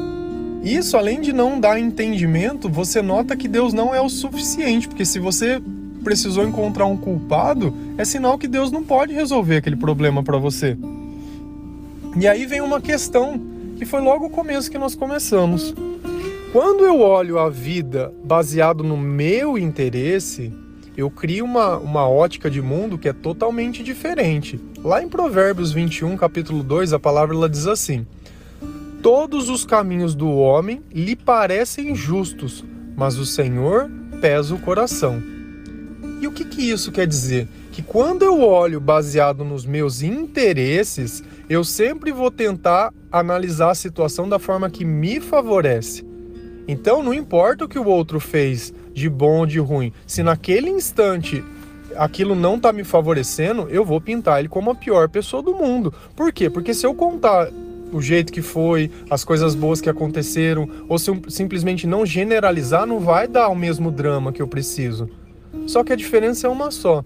Isso, 0.62 0.96
além 0.96 1.20
de 1.20 1.32
não 1.32 1.58
dar 1.58 1.80
entendimento, 1.80 2.68
você 2.68 3.02
nota 3.02 3.37
que 3.37 3.49
Deus 3.49 3.73
não 3.73 3.92
é 3.92 4.00
o 4.00 4.08
suficiente, 4.08 4.87
porque 4.87 5.04
se 5.04 5.18
você 5.18 5.61
precisou 6.04 6.46
encontrar 6.46 6.87
um 6.87 6.96
culpado, 6.96 7.75
é 7.99 8.04
sinal 8.04 8.38
que 8.38 8.46
Deus 8.46 8.70
não 8.70 8.84
pode 8.84 9.12
resolver 9.12 9.56
aquele 9.56 9.75
problema 9.75 10.23
para 10.23 10.38
você. 10.38 10.78
E 12.16 12.28
aí 12.28 12.46
vem 12.46 12.61
uma 12.61 12.80
questão 12.80 13.37
que 13.76 13.84
foi 13.84 14.00
logo 14.00 14.26
o 14.26 14.30
começo 14.30 14.70
que 14.70 14.78
nós 14.78 14.94
começamos. 14.94 15.75
Quando 16.52 16.84
eu 16.84 17.00
olho 17.00 17.40
a 17.40 17.50
vida 17.50 18.14
baseado 18.23 18.84
no 18.84 18.96
meu 18.96 19.58
interesse, 19.58 20.52
eu 20.97 21.11
crio 21.11 21.45
uma, 21.45 21.77
uma 21.77 22.09
ótica 22.09 22.51
de 22.51 22.63
mundo 22.63 22.97
que 22.97 23.09
é 23.09 23.13
totalmente 23.13 23.83
diferente. 23.83 24.61
Lá 24.83 25.03
em 25.03 25.09
Provérbios 25.09 25.73
21, 25.73 26.17
capítulo 26.17 26.63
2, 26.63 26.93
a 26.93 26.99
palavra 26.99 27.35
ela 27.35 27.49
diz 27.49 27.67
assim: 27.67 28.07
Todos 29.03 29.49
os 29.49 29.65
caminhos 29.65 30.15
do 30.15 30.31
homem 30.31 30.83
lhe 30.93 31.17
parecem 31.17 31.95
justos, 31.95 32.65
mas 32.97 33.19
o 33.19 33.27
Senhor 33.27 33.91
pesa 34.21 34.55
o 34.55 34.61
coração. 34.61 35.23
E 36.21 36.27
o 36.27 36.33
que, 36.33 36.45
que 36.45 36.71
isso 36.71 36.93
quer 36.93 37.07
dizer? 37.07 37.49
Que 37.73 37.83
quando 37.83 38.23
eu 38.23 38.41
olho 38.41 38.81
baseado 38.81 39.45
nos 39.45 39.67
meus 39.67 40.01
interesses, 40.01 41.23
eu 41.51 41.65
sempre 41.65 42.13
vou 42.13 42.31
tentar 42.31 42.95
analisar 43.11 43.71
a 43.71 43.75
situação 43.75 44.29
da 44.29 44.39
forma 44.39 44.71
que 44.71 44.85
me 44.85 45.21
favorece. 45.21 46.07
Então, 46.67 47.03
não 47.03 47.13
importa 47.13 47.65
o 47.65 47.69
que 47.69 47.79
o 47.79 47.87
outro 47.87 48.19
fez, 48.19 48.73
de 48.95 49.09
bom 49.11 49.41
ou 49.41 49.47
de 49.47 49.59
ruim, 49.59 49.93
se 50.07 50.23
naquele 50.23 50.71
instante 50.71 51.45
aquilo 51.97 52.35
não 52.35 52.57
está 52.57 52.73
me 52.73 52.85
favorecendo, 52.85 53.69
eu 53.69 53.85
vou 53.85 54.01
pintar 54.01 54.39
ele 54.39 54.49
como 54.49 54.71
a 54.71 54.75
pior 54.75 55.09
pessoa 55.09 55.43
do 55.43 55.55
mundo. 55.55 55.93
Por 56.17 56.33
quê? 56.33 56.49
Porque 56.49 56.73
se 56.73 56.87
eu 56.87 56.95
contar 56.95 57.51
o 57.93 58.01
jeito 58.01 58.33
que 58.33 58.43
foi, 58.43 58.91
as 59.09 59.25
coisas 59.25 59.55
boas 59.55 59.81
que 59.81 59.89
aconteceram, 59.91 60.69
ou 60.89 60.99
se 60.99 61.11
simplesmente 61.29 61.87
não 61.87 62.05
generalizar, 62.05 62.87
não 62.87 62.99
vai 62.99 63.29
dar 63.29 63.49
o 63.49 63.55
mesmo 63.55 63.91
drama 63.91 64.33
que 64.33 64.43
eu 64.43 64.49
preciso. 64.49 65.09
Só 65.67 65.85
que 65.85 65.93
a 65.93 65.97
diferença 65.97 66.47
é 66.47 66.51
uma 66.51 66.71
só. 66.71 67.05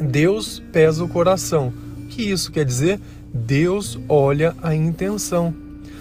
Deus 0.00 0.62
pesa 0.72 1.04
o 1.04 1.08
coração. 1.08 1.72
O 1.98 2.06
que 2.06 2.30
isso 2.30 2.50
quer 2.50 2.64
dizer? 2.64 2.98
Deus 3.32 3.98
olha 4.08 4.54
a 4.62 4.74
intenção. 4.74 5.54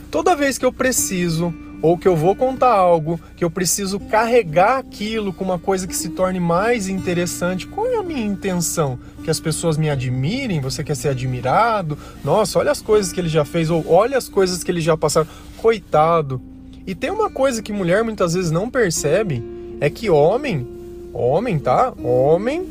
Toda 0.10 0.36
vez 0.36 0.58
que 0.58 0.66
eu 0.66 0.72
preciso 0.72 1.54
ou 1.84 1.98
que 1.98 2.08
eu 2.08 2.16
vou 2.16 2.34
contar 2.34 2.72
algo, 2.72 3.20
que 3.36 3.44
eu 3.44 3.52
preciso 3.52 4.00
carregar 4.00 4.78
aquilo 4.78 5.34
com 5.34 5.44
uma 5.44 5.60
coisa 5.60 5.86
que 5.86 5.94
se 5.94 6.08
torne 6.08 6.40
mais 6.40 6.88
interessante. 6.88 7.68
Qual 7.68 7.86
é 7.86 7.98
a 7.98 8.02
minha 8.02 8.24
intenção? 8.26 8.98
Que 9.22 9.30
as 9.30 9.38
pessoas 9.38 9.78
me 9.78 9.90
admirem? 9.90 10.62
Você 10.62 10.82
quer 10.82 10.96
ser 10.96 11.10
admirado? 11.10 11.98
Nossa, 12.24 12.58
olha 12.58 12.72
as 12.72 12.82
coisas 12.82 13.12
que 13.12 13.20
ele 13.20 13.28
já 13.28 13.44
fez, 13.44 13.70
ou 13.70 13.86
olha 13.86 14.18
as 14.18 14.30
coisas 14.30 14.64
que 14.64 14.72
ele 14.72 14.80
já 14.80 14.96
passaram. 14.96 15.28
Coitado. 15.58 16.42
E 16.88 16.96
tem 16.96 17.12
uma 17.12 17.30
coisa 17.30 17.62
que 17.62 17.74
mulher 17.74 18.02
muitas 18.02 18.34
vezes 18.34 18.50
não 18.50 18.70
percebe, 18.70 19.44
é 19.82 19.90
que 19.90 20.10
homem, 20.10 20.66
homem, 21.12 21.60
tá? 21.60 21.94
Homem, 22.02 22.66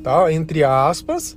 tá? 0.00 0.32
Entre 0.32 0.62
aspas, 0.62 1.36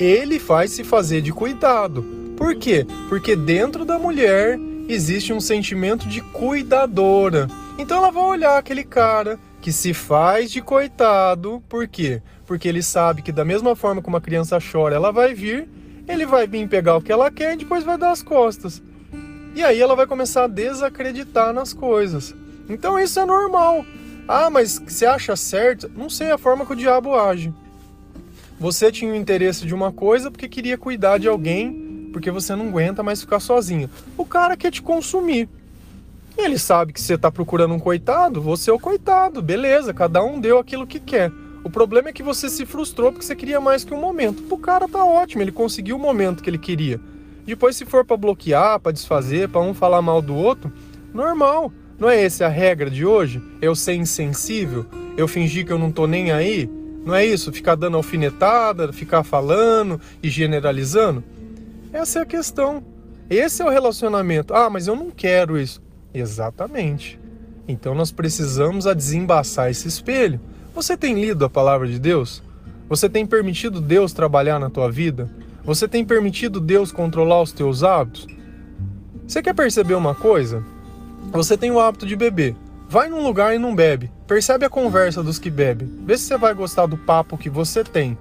ele 0.00 0.40
faz 0.40 0.72
se 0.72 0.82
fazer 0.82 1.22
de 1.22 1.30
cuidado. 1.30 2.04
Por 2.36 2.56
quê? 2.56 2.84
Porque 3.08 3.36
dentro 3.36 3.84
da 3.84 4.00
mulher 4.00 4.58
existe 4.88 5.32
um 5.32 5.40
sentimento 5.40 6.08
de 6.08 6.20
cuidadora. 6.20 7.48
Então 7.78 7.98
ela 7.98 8.10
vai 8.10 8.24
olhar 8.24 8.58
aquele 8.58 8.84
cara 8.84 9.38
que 9.60 9.72
se 9.72 9.92
faz 9.92 10.50
de 10.50 10.62
coitado, 10.62 11.62
por 11.68 11.88
quê? 11.88 12.22
Porque 12.46 12.68
ele 12.68 12.82
sabe 12.82 13.22
que 13.22 13.32
da 13.32 13.44
mesma 13.44 13.74
forma 13.74 14.00
que 14.00 14.08
uma 14.08 14.20
criança 14.20 14.58
chora, 14.60 14.94
ela 14.94 15.10
vai 15.10 15.34
vir, 15.34 15.68
ele 16.06 16.24
vai 16.24 16.46
vir 16.46 16.68
pegar 16.68 16.96
o 16.96 17.02
que 17.02 17.10
ela 17.10 17.30
quer 17.30 17.54
e 17.54 17.58
depois 17.58 17.82
vai 17.82 17.98
dar 17.98 18.12
as 18.12 18.22
costas. 18.22 18.80
E 19.54 19.64
aí 19.64 19.80
ela 19.80 19.96
vai 19.96 20.06
começar 20.06 20.44
a 20.44 20.48
desacreditar 20.48 21.52
nas 21.52 21.72
coisas. 21.72 22.34
Então 22.68 22.98
isso 22.98 23.18
é 23.18 23.24
normal. 23.24 23.84
Ah, 24.28 24.50
mas 24.50 24.78
você 24.78 25.06
acha 25.06 25.34
certo? 25.34 25.90
Não 25.96 26.10
sei 26.10 26.30
a 26.30 26.38
forma 26.38 26.64
que 26.66 26.72
o 26.72 26.76
diabo 26.76 27.14
age. 27.14 27.52
Você 28.58 28.90
tinha 28.90 29.12
o 29.12 29.16
interesse 29.16 29.66
de 29.66 29.74
uma 29.74 29.92
coisa 29.92 30.30
porque 30.30 30.48
queria 30.48 30.78
cuidar 30.78 31.18
de 31.18 31.28
alguém 31.28 31.85
porque 32.16 32.30
você 32.30 32.56
não 32.56 32.68
aguenta 32.68 33.02
mais 33.02 33.20
ficar 33.20 33.40
sozinho. 33.40 33.90
O 34.16 34.24
cara 34.24 34.56
quer 34.56 34.70
te 34.70 34.80
consumir. 34.80 35.50
Ele 36.34 36.58
sabe 36.58 36.94
que 36.94 37.00
você 37.00 37.12
está 37.12 37.30
procurando 37.30 37.74
um 37.74 37.78
coitado, 37.78 38.40
você 38.40 38.70
é 38.70 38.72
o 38.72 38.78
coitado, 38.78 39.42
beleza, 39.42 39.92
cada 39.92 40.24
um 40.24 40.40
deu 40.40 40.58
aquilo 40.58 40.86
que 40.86 40.98
quer. 40.98 41.30
O 41.62 41.68
problema 41.68 42.08
é 42.08 42.14
que 42.14 42.22
você 42.22 42.48
se 42.48 42.64
frustrou 42.64 43.12
porque 43.12 43.26
você 43.26 43.36
queria 43.36 43.60
mais 43.60 43.84
que 43.84 43.92
um 43.92 44.00
momento. 44.00 44.42
O 44.48 44.56
cara 44.56 44.88
tá 44.88 45.04
ótimo, 45.04 45.42
ele 45.42 45.52
conseguiu 45.52 45.96
o 45.96 45.98
momento 45.98 46.42
que 46.42 46.48
ele 46.48 46.56
queria. 46.56 46.98
Depois, 47.44 47.76
se 47.76 47.84
for 47.84 48.02
para 48.02 48.16
bloquear, 48.16 48.80
para 48.80 48.92
desfazer, 48.92 49.50
para 49.50 49.60
um 49.60 49.74
falar 49.74 50.00
mal 50.00 50.22
do 50.22 50.34
outro, 50.34 50.72
normal. 51.12 51.70
Não 51.98 52.08
é 52.08 52.24
essa 52.24 52.46
a 52.46 52.48
regra 52.48 52.88
de 52.88 53.04
hoje? 53.04 53.42
Eu 53.60 53.74
ser 53.74 53.92
insensível? 53.92 54.86
Eu 55.18 55.28
fingir 55.28 55.66
que 55.66 55.72
eu 55.72 55.78
não 55.78 55.92
tô 55.92 56.06
nem 56.06 56.32
aí? 56.32 56.66
Não 57.04 57.14
é 57.14 57.26
isso? 57.26 57.52
Ficar 57.52 57.74
dando 57.74 57.98
alfinetada, 57.98 58.90
ficar 58.90 59.22
falando 59.22 60.00
e 60.22 60.30
generalizando? 60.30 61.22
Essa 61.96 62.18
é 62.18 62.22
a 62.22 62.26
questão. 62.26 62.84
Esse 63.30 63.62
é 63.62 63.64
o 63.64 63.70
relacionamento. 63.70 64.52
Ah, 64.52 64.68
mas 64.68 64.86
eu 64.86 64.94
não 64.94 65.10
quero 65.10 65.58
isso. 65.58 65.80
Exatamente. 66.12 67.18
Então 67.66 67.94
nós 67.94 68.12
precisamos 68.12 68.86
a 68.86 68.92
desembaçar 68.92 69.70
esse 69.70 69.88
espelho. 69.88 70.38
Você 70.74 70.94
tem 70.94 71.18
lido 71.18 71.42
a 71.46 71.48
palavra 71.48 71.88
de 71.88 71.98
Deus? 71.98 72.42
Você 72.86 73.08
tem 73.08 73.24
permitido 73.24 73.80
Deus 73.80 74.12
trabalhar 74.12 74.58
na 74.58 74.68
tua 74.68 74.92
vida? 74.92 75.30
Você 75.64 75.88
tem 75.88 76.04
permitido 76.04 76.60
Deus 76.60 76.92
controlar 76.92 77.40
os 77.40 77.50
teus 77.50 77.82
hábitos? 77.82 78.26
Você 79.26 79.42
quer 79.42 79.54
perceber 79.54 79.94
uma 79.94 80.14
coisa? 80.14 80.62
Você 81.32 81.56
tem 81.56 81.70
o 81.70 81.80
hábito 81.80 82.04
de 82.04 82.14
beber. 82.14 82.54
Vai 82.90 83.08
num 83.08 83.22
lugar 83.22 83.54
e 83.54 83.58
não 83.58 83.74
bebe. 83.74 84.12
Percebe 84.26 84.66
a 84.66 84.70
conversa 84.70 85.22
dos 85.22 85.38
que 85.38 85.48
bebem. 85.48 85.90
Vê 86.04 86.18
se 86.18 86.26
você 86.26 86.36
vai 86.36 86.52
gostar 86.52 86.84
do 86.84 86.98
papo 86.98 87.38
que 87.38 87.48
você 87.48 87.82
tem. 87.82 88.18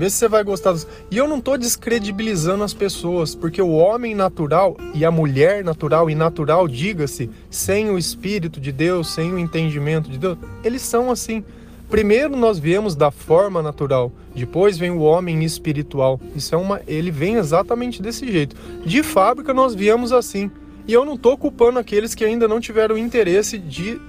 Vê 0.00 0.08
se 0.08 0.16
você 0.16 0.28
vai 0.28 0.42
gostar. 0.42 0.72
Dos... 0.72 0.88
E 1.10 1.18
eu 1.18 1.28
não 1.28 1.36
estou 1.36 1.58
descredibilizando 1.58 2.64
as 2.64 2.72
pessoas, 2.72 3.34
porque 3.34 3.60
o 3.60 3.72
homem 3.72 4.14
natural 4.14 4.74
e 4.94 5.04
a 5.04 5.10
mulher 5.10 5.62
natural 5.62 6.08
e 6.08 6.14
natural, 6.14 6.66
diga-se, 6.66 7.28
sem 7.50 7.90
o 7.90 7.98
espírito 7.98 8.58
de 8.58 8.72
Deus, 8.72 9.12
sem 9.12 9.30
o 9.30 9.38
entendimento 9.38 10.08
de 10.10 10.16
Deus, 10.16 10.38
eles 10.64 10.80
são 10.80 11.10
assim. 11.10 11.44
Primeiro 11.90 12.34
nós 12.34 12.58
viemos 12.58 12.96
da 12.96 13.10
forma 13.10 13.60
natural, 13.60 14.10
depois 14.34 14.78
vem 14.78 14.90
o 14.90 15.00
homem 15.00 15.44
espiritual. 15.44 16.18
Isso 16.34 16.54
é 16.54 16.56
uma, 16.56 16.80
ele 16.86 17.10
vem 17.10 17.34
exatamente 17.34 18.00
desse 18.00 18.26
jeito. 18.32 18.56
De 18.82 19.02
fábrica 19.02 19.52
nós 19.52 19.74
viemos 19.74 20.12
assim. 20.14 20.50
E 20.88 20.94
eu 20.94 21.04
não 21.04 21.16
estou 21.16 21.36
culpando 21.36 21.78
aqueles 21.78 22.14
que 22.14 22.24
ainda 22.24 22.48
não 22.48 22.58
tiveram 22.58 22.96
interesse 22.96 23.58
de 23.58 24.00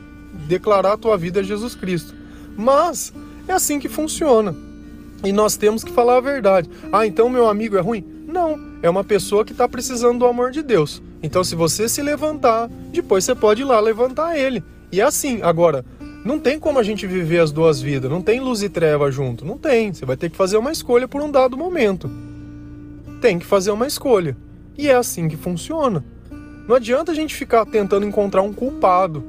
declarar 0.48 0.94
a 0.94 0.98
tua 0.98 1.18
vida 1.18 1.42
a 1.42 1.44
Jesus 1.44 1.76
Cristo. 1.76 2.16
Mas 2.56 3.12
é 3.46 3.52
assim 3.52 3.78
que 3.78 3.90
funciona. 3.90 4.71
E 5.24 5.32
nós 5.32 5.56
temos 5.56 5.84
que 5.84 5.92
falar 5.92 6.18
a 6.18 6.22
verdade. 6.22 6.70
Ah, 6.92 7.06
então 7.06 7.30
meu 7.30 7.48
amigo 7.48 7.78
é 7.78 7.82
ruim? 7.82 8.04
Não, 8.28 8.60
é 8.82 8.90
uma 8.90 9.04
pessoa 9.04 9.46
que 9.46 9.52
está 9.52 9.68
precisando 9.68 10.20
do 10.20 10.26
amor 10.26 10.52
de 10.52 10.64
Deus. 10.64 11.02
Então, 11.22 11.44
se 11.44 11.56
você 11.56 11.88
se 11.88 12.02
levantar, 12.02 12.70
depois 12.92 13.24
você 13.24 13.36
pode 13.36 13.62
ir 13.62 13.66
lá 13.66 13.80
levantar 13.80 14.38
ele. 14.38 14.64
E 14.92 15.00
é 15.00 15.04
assim. 15.04 15.42
Agora, 15.44 15.86
não 16.26 16.40
tem 16.40 16.60
como 16.60 16.80
a 16.80 16.84
gente 16.84 17.06
viver 17.06 17.40
as 17.40 17.52
duas 17.52 17.80
vidas. 17.82 18.10
Não 18.10 18.22
tem 18.22 18.40
luz 18.40 18.64
e 18.64 18.70
treva 18.70 19.12
junto. 19.12 19.46
Não 19.46 19.58
tem. 19.58 19.94
Você 19.94 20.06
vai 20.06 20.18
ter 20.18 20.30
que 20.30 20.38
fazer 20.38 20.58
uma 20.58 20.72
escolha 20.72 21.08
por 21.08 21.22
um 21.22 21.30
dado 21.30 21.58
momento. 21.58 22.10
Tem 23.22 23.38
que 23.38 23.46
fazer 23.46 23.72
uma 23.72 23.86
escolha. 23.86 24.36
E 24.78 24.90
é 24.90 24.96
assim 24.96 25.28
que 25.28 25.38
funciona. 25.38 26.04
Não 26.68 26.76
adianta 26.76 27.12
a 27.12 27.16
gente 27.16 27.36
ficar 27.36 27.66
tentando 27.66 28.06
encontrar 28.06 28.42
um 28.42 28.54
culpado. 28.54 29.24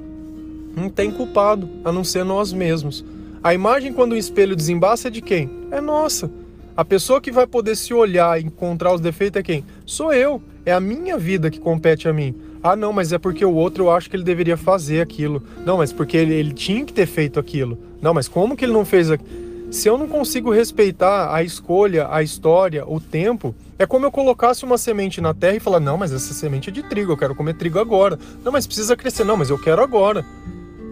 Não 0.75 0.89
tem 0.89 1.11
culpado, 1.11 1.69
a 1.85 1.93
não 1.93 2.05
ser 2.05 2.25
nós 2.25 2.53
mesmos. 2.53 3.05
A 3.45 3.53
imagem 3.53 3.93
quando 3.93 4.13
o 4.13 4.17
espelho 4.17 4.55
desembaça 4.55 5.09
é 5.09 5.11
de 5.11 5.21
quem? 5.21 5.51
É 5.73 5.81
nossa. 5.81 6.31
A 6.77 6.85
pessoa 6.85 7.21
que 7.21 7.33
vai 7.33 7.45
poder 7.45 7.75
se 7.75 7.93
olhar 7.93 8.41
e 8.41 8.45
encontrar 8.45 8.95
os 8.95 9.01
defeitos 9.01 9.41
é 9.41 9.43
quem? 9.43 9.65
Sou 9.85 10.13
eu. 10.13 10.41
É 10.65 10.73
a 10.73 10.79
minha 10.79 11.19
vida 11.19 11.51
que 11.51 11.59
compete 11.59 12.09
a 12.09 12.13
mim. 12.13 12.37
Ah, 12.63 12.77
não, 12.77 12.93
mas 12.93 13.13
é 13.13 13.19
porque 13.19 13.45
o 13.45 13.53
outro 13.53 13.85
eu 13.85 13.91
acho 13.91 14.09
que 14.09 14.15
ele 14.15 14.23
deveria 14.23 14.57
fazer 14.57 15.01
aquilo. 15.01 15.43
Não, 15.67 15.79
mas 15.79 15.93
porque 15.93 16.17
ele, 16.17 16.33
ele 16.33 16.53
tinha 16.53 16.85
que 16.85 16.93
ter 16.93 17.05
feito 17.05 17.41
aquilo. 17.41 17.77
Não, 18.01 18.15
mas 18.15 18.29
como 18.29 18.57
que 18.57 18.65
ele 18.65 18.73
não 18.73 18.85
fez 18.85 19.11
aquilo? 19.11 19.29
Se 19.73 19.89
eu 19.89 19.99
não 19.99 20.07
consigo 20.07 20.53
respeitar 20.53 21.35
a 21.35 21.43
escolha, 21.43 22.07
a 22.13 22.23
história, 22.23 22.87
o 22.87 23.01
tempo, 23.01 23.53
é 23.77 23.87
como 23.87 24.07
eu 24.07 24.13
colocasse 24.13 24.65
uma 24.65 24.79
semente 24.79 25.21
na 25.21 25.35
terra 25.35 25.57
e 25.57 25.61
falar: 25.61 25.81
não, 25.81 25.97
mas 25.99 26.13
essa 26.13 26.33
semente 26.33 26.71
é 26.71 26.73
de 26.73 26.85
trigo, 26.85 27.11
eu 27.11 27.17
quero 27.17 27.35
comer 27.35 27.55
trigo 27.55 27.81
agora. 27.81 28.17
Não, 28.45 28.53
mas 28.53 28.69
precisa 28.69 28.97
crescer. 28.97 29.25
Não, 29.25 29.37
mas 29.37 29.51
eu 29.51 29.59
quero 29.59 29.83
agora. 29.83 30.25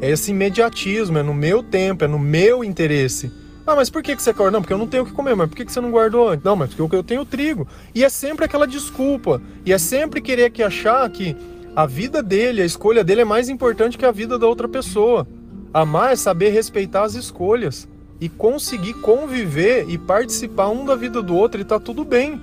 É 0.00 0.08
esse 0.08 0.30
imediatismo, 0.30 1.18
é 1.18 1.22
no 1.22 1.34
meu 1.34 1.62
tempo, 1.62 2.04
é 2.04 2.08
no 2.08 2.18
meu 2.18 2.64
interesse. 2.64 3.30
Ah, 3.66 3.76
mas 3.76 3.90
por 3.90 4.02
que, 4.02 4.16
que 4.16 4.22
você 4.22 4.32
quer? 4.32 4.50
Não, 4.50 4.62
porque 4.62 4.72
eu 4.72 4.78
não 4.78 4.86
tenho 4.86 5.02
o 5.02 5.06
que 5.06 5.12
comer. 5.12 5.36
Mas 5.36 5.48
por 5.48 5.56
que, 5.56 5.64
que 5.64 5.72
você 5.72 5.80
não 5.80 5.90
guardou 5.90 6.30
antes? 6.30 6.42
Não, 6.42 6.56
mas 6.56 6.72
porque 6.72 6.96
eu 6.96 7.04
tenho 7.04 7.24
trigo. 7.24 7.68
E 7.94 8.02
é 8.02 8.08
sempre 8.08 8.46
aquela 8.46 8.66
desculpa. 8.66 9.42
E 9.64 9.72
é 9.72 9.78
sempre 9.78 10.22
querer 10.22 10.50
que 10.50 10.62
achar 10.62 11.08
que 11.10 11.36
a 11.76 11.84
vida 11.86 12.22
dele, 12.22 12.62
a 12.62 12.64
escolha 12.64 13.04
dele 13.04 13.20
é 13.20 13.24
mais 13.24 13.48
importante 13.48 13.98
que 13.98 14.06
a 14.06 14.10
vida 14.10 14.38
da 14.38 14.46
outra 14.46 14.66
pessoa. 14.66 15.28
Amar 15.72 16.12
é 16.12 16.16
saber 16.16 16.48
respeitar 16.48 17.04
as 17.04 17.14
escolhas 17.14 17.86
e 18.20 18.28
conseguir 18.28 18.94
conviver 18.94 19.88
e 19.88 19.98
participar 19.98 20.68
um 20.68 20.84
da 20.84 20.96
vida 20.96 21.22
do 21.22 21.36
outro 21.36 21.60
e 21.60 21.64
tá 21.64 21.78
tudo 21.78 22.04
bem. 22.04 22.40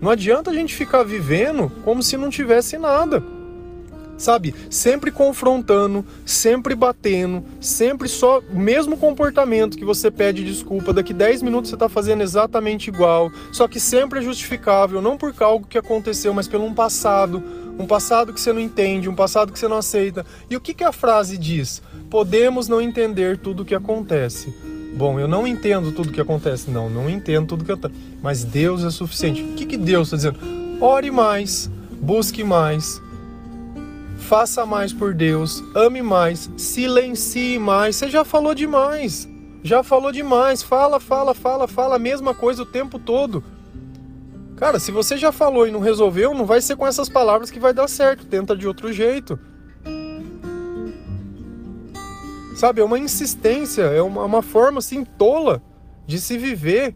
Não 0.00 0.10
adianta 0.10 0.50
a 0.50 0.54
gente 0.54 0.74
ficar 0.74 1.04
vivendo 1.04 1.70
como 1.84 2.02
se 2.02 2.16
não 2.16 2.28
tivesse 2.28 2.76
nada 2.76 3.22
sabe? 4.20 4.54
Sempre 4.68 5.10
confrontando, 5.10 6.04
sempre 6.26 6.74
batendo, 6.74 7.42
sempre 7.60 8.06
só 8.06 8.42
mesmo 8.50 8.96
comportamento 8.96 9.78
que 9.78 9.84
você 9.84 10.10
pede 10.10 10.44
desculpa, 10.44 10.92
daqui 10.92 11.14
10 11.14 11.42
minutos 11.42 11.70
você 11.70 11.76
está 11.76 11.88
fazendo 11.88 12.22
exatamente 12.22 12.88
igual, 12.88 13.32
só 13.50 13.66
que 13.66 13.80
sempre 13.80 14.18
é 14.18 14.22
justificável, 14.22 15.00
não 15.00 15.16
por 15.16 15.34
algo 15.40 15.66
que 15.66 15.78
aconteceu, 15.78 16.34
mas 16.34 16.46
pelo 16.46 16.64
um 16.64 16.74
passado, 16.74 17.42
um 17.78 17.86
passado 17.86 18.32
que 18.32 18.40
você 18.40 18.52
não 18.52 18.60
entende, 18.60 19.08
um 19.08 19.14
passado 19.14 19.52
que 19.52 19.58
você 19.58 19.66
não 19.66 19.78
aceita. 19.78 20.24
E 20.50 20.56
o 20.56 20.60
que, 20.60 20.74
que 20.74 20.84
a 20.84 20.92
frase 20.92 21.38
diz? 21.38 21.82
Podemos 22.10 22.68
não 22.68 22.80
entender 22.80 23.38
tudo 23.38 23.62
o 23.62 23.64
que 23.64 23.74
acontece. 23.74 24.54
Bom, 24.94 25.18
eu 25.18 25.28
não 25.28 25.46
entendo 25.46 25.92
tudo 25.92 26.10
o 26.10 26.12
que 26.12 26.20
acontece. 26.20 26.70
Não, 26.70 26.90
não 26.90 27.08
entendo 27.08 27.46
tudo 27.46 27.64
que 27.64 27.72
acontece. 27.72 27.94
Mas 28.20 28.44
Deus 28.44 28.84
é 28.84 28.90
suficiente. 28.90 29.42
O 29.42 29.54
que, 29.54 29.64
que 29.64 29.76
Deus 29.76 30.08
está 30.08 30.16
dizendo? 30.16 30.38
Ore 30.80 31.10
mais, 31.10 31.70
busque 32.02 32.42
mais, 32.42 33.00
faça 34.30 34.64
mais 34.64 34.92
por 34.92 35.12
Deus, 35.12 35.60
ame 35.74 36.00
mais, 36.00 36.48
silencie 36.56 37.58
mais. 37.58 37.96
Você 37.96 38.08
já 38.08 38.24
falou 38.24 38.54
demais. 38.54 39.28
Já 39.60 39.82
falou 39.82 40.12
demais. 40.12 40.62
Fala, 40.62 41.00
fala, 41.00 41.34
fala, 41.34 41.66
fala 41.66 41.96
a 41.96 41.98
mesma 41.98 42.32
coisa 42.32 42.62
o 42.62 42.66
tempo 42.66 42.96
todo. 42.96 43.42
Cara, 44.56 44.78
se 44.78 44.92
você 44.92 45.16
já 45.16 45.32
falou 45.32 45.66
e 45.66 45.72
não 45.72 45.80
resolveu, 45.80 46.32
não 46.32 46.46
vai 46.46 46.60
ser 46.60 46.76
com 46.76 46.86
essas 46.86 47.08
palavras 47.08 47.50
que 47.50 47.58
vai 47.58 47.74
dar 47.74 47.88
certo. 47.88 48.24
Tenta 48.24 48.56
de 48.56 48.68
outro 48.68 48.92
jeito. 48.92 49.36
Sabe, 52.54 52.82
é 52.82 52.84
uma 52.84 53.00
insistência, 53.00 53.82
é 53.82 54.00
uma, 54.00 54.22
uma 54.22 54.42
forma 54.42 54.78
assim 54.78 55.04
tola 55.04 55.60
de 56.06 56.20
se 56.20 56.38
viver 56.38 56.94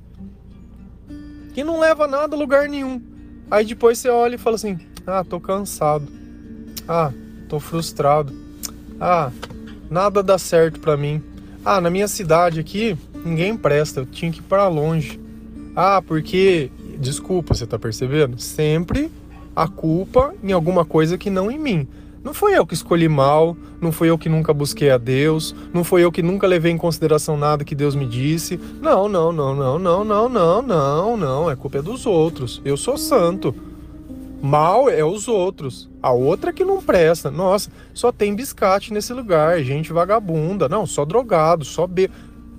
que 1.53 1.65
não 1.65 1.81
leva 1.81 2.07
nada 2.07 2.37
a 2.37 2.39
lugar 2.39 2.69
nenhum. 2.69 3.03
Aí 3.51 3.65
depois 3.65 3.99
você 3.99 4.09
olha 4.09 4.37
e 4.37 4.39
fala 4.39 4.55
assim: 4.55 4.79
ah, 5.05 5.25
tô 5.25 5.41
cansado. 5.41 6.07
Ah, 6.87 7.11
tô 7.49 7.61
frustrado. 7.61 8.33
Ah, 9.01 9.31
nada 9.91 10.23
dá 10.23 10.39
certo 10.39 10.81
para 10.81 10.97
mim. 10.97 11.23
Ah, 11.65 11.81
na 11.81 11.91
minha 11.91 12.09
cidade 12.09 12.61
aqui, 12.61 12.97
ninguém 13.25 13.57
presta, 13.57 14.01
eu 14.01 14.07
tinha 14.07 14.31
que 14.31 14.41
ir 14.41 14.43
para 14.43 14.69
longe. 14.69 15.21
Ah, 15.75 16.03
porque, 16.07 16.71
desculpa, 16.99 17.55
você 17.55 17.67
tá 17.67 17.79
percebendo? 17.79 18.39
Sempre 18.41 19.11
a 19.57 19.69
culpa 19.69 20.35
em 20.43 20.53
alguma 20.53 20.85
coisa 20.85 21.17
que 21.17 21.31
não 21.31 21.51
em 21.51 21.59
mim. 21.59 21.89
Não 22.25 22.33
foi 22.33 22.57
eu 22.57 22.67
que 22.67 22.73
escolhi 22.73 23.07
mal, 23.07 23.55
não 23.79 23.93
foi 23.93 24.09
eu 24.09 24.17
que 24.17 24.31
nunca 24.31 24.55
busquei 24.55 24.91
a 24.91 24.97
Deus, 24.97 25.55
não 25.75 25.85
foi 25.85 26.03
eu 26.03 26.11
que 26.11 26.23
nunca 26.23 26.47
levei 26.47 26.73
em 26.73 26.79
consideração 26.79 27.37
nada 27.37 27.65
que 27.65 27.75
Deus 27.75 27.95
me 27.95 28.07
disse. 28.07 28.59
Não, 28.81 29.09
não, 29.09 29.31
não, 29.31 29.55
não, 29.55 29.79
não, 29.79 30.05
não, 30.05 30.29
não, 30.31 30.63
não, 30.63 31.17
não, 31.19 31.51
é 31.51 31.55
culpa 31.55 31.83
dos 31.83 32.07
outros. 32.07 32.63
Eu 32.65 32.79
sou 32.79 32.97
santo. 32.97 33.55
Mal 34.45 34.91
é 34.91 35.03
os 35.03 35.27
outros. 35.27 35.89
A 36.03 36.13
outra 36.13 36.53
que 36.53 36.67
não 36.67 36.83
presta. 36.83 37.31
Nossa, 37.31 37.71
só 37.95 38.13
tem 38.13 38.35
biscate 38.35 38.93
nesse 38.93 39.11
lugar, 39.11 39.63
gente 39.63 39.91
vagabunda. 39.91 40.69
Não, 40.69 40.85
só 40.87 41.07
drogado, 41.07 41.65
só 41.65 41.87
be... 41.87 42.11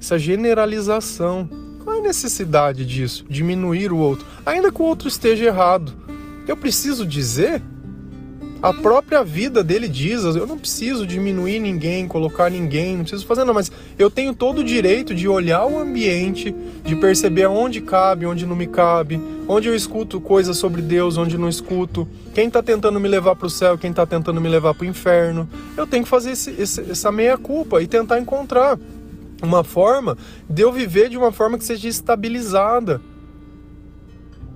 Essa 0.01 0.17
generalização. 0.17 1.47
Qual 1.83 1.95
é 1.95 1.99
a 1.99 2.01
necessidade 2.01 2.83
disso? 2.87 3.23
Diminuir 3.29 3.91
o 3.91 3.99
outro. 3.99 4.25
Ainda 4.43 4.71
que 4.71 4.81
o 4.81 4.85
outro 4.85 5.07
esteja 5.07 5.45
errado. 5.45 5.93
Eu 6.47 6.57
preciso 6.57 7.05
dizer 7.05 7.61
a 8.65 8.73
própria 8.73 9.23
vida 9.23 9.63
dele 9.63 9.87
diz: 9.87 10.23
eu 10.23 10.47
não 10.47 10.57
preciso 10.57 11.05
diminuir 11.05 11.59
ninguém, 11.59 12.07
colocar 12.07 12.49
ninguém, 12.49 12.97
não 12.97 13.03
preciso 13.03 13.23
fazer 13.23 13.41
nada, 13.41 13.53
mas 13.53 13.71
eu 13.95 14.09
tenho 14.09 14.33
todo 14.33 14.59
o 14.59 14.63
direito 14.63 15.13
de 15.13 15.27
olhar 15.27 15.67
o 15.67 15.77
ambiente, 15.77 16.51
de 16.83 16.95
perceber 16.95 17.45
onde 17.45 17.79
cabe, 17.79 18.25
onde 18.25 18.43
não 18.43 18.55
me 18.55 18.65
cabe, 18.65 19.21
onde 19.47 19.67
eu 19.67 19.75
escuto 19.75 20.19
coisas 20.19 20.57
sobre 20.57 20.81
Deus, 20.81 21.15
onde 21.15 21.37
não 21.37 21.47
escuto, 21.47 22.07
quem 22.33 22.47
está 22.47 22.63
tentando 22.63 22.99
me 22.99 23.07
levar 23.07 23.35
para 23.35 23.45
o 23.45 23.51
céu, 23.51 23.77
quem 23.77 23.91
está 23.91 24.03
tentando 24.03 24.41
me 24.41 24.49
levar 24.49 24.73
para 24.73 24.83
o 24.83 24.89
inferno. 24.89 25.47
Eu 25.77 25.85
tenho 25.85 26.03
que 26.03 26.09
fazer 26.09 26.31
esse, 26.31 26.49
esse, 26.59 26.89
essa 26.89 27.11
meia-culpa 27.11 27.83
e 27.83 27.87
tentar 27.87 28.19
encontrar 28.19 28.79
uma 29.43 29.63
forma 29.63 30.17
de 30.49 30.63
eu 30.63 30.71
viver 30.71 31.09
de 31.09 31.17
uma 31.17 31.31
forma 31.31 31.55
que 31.59 31.63
seja 31.63 31.87
estabilizada 31.87 32.99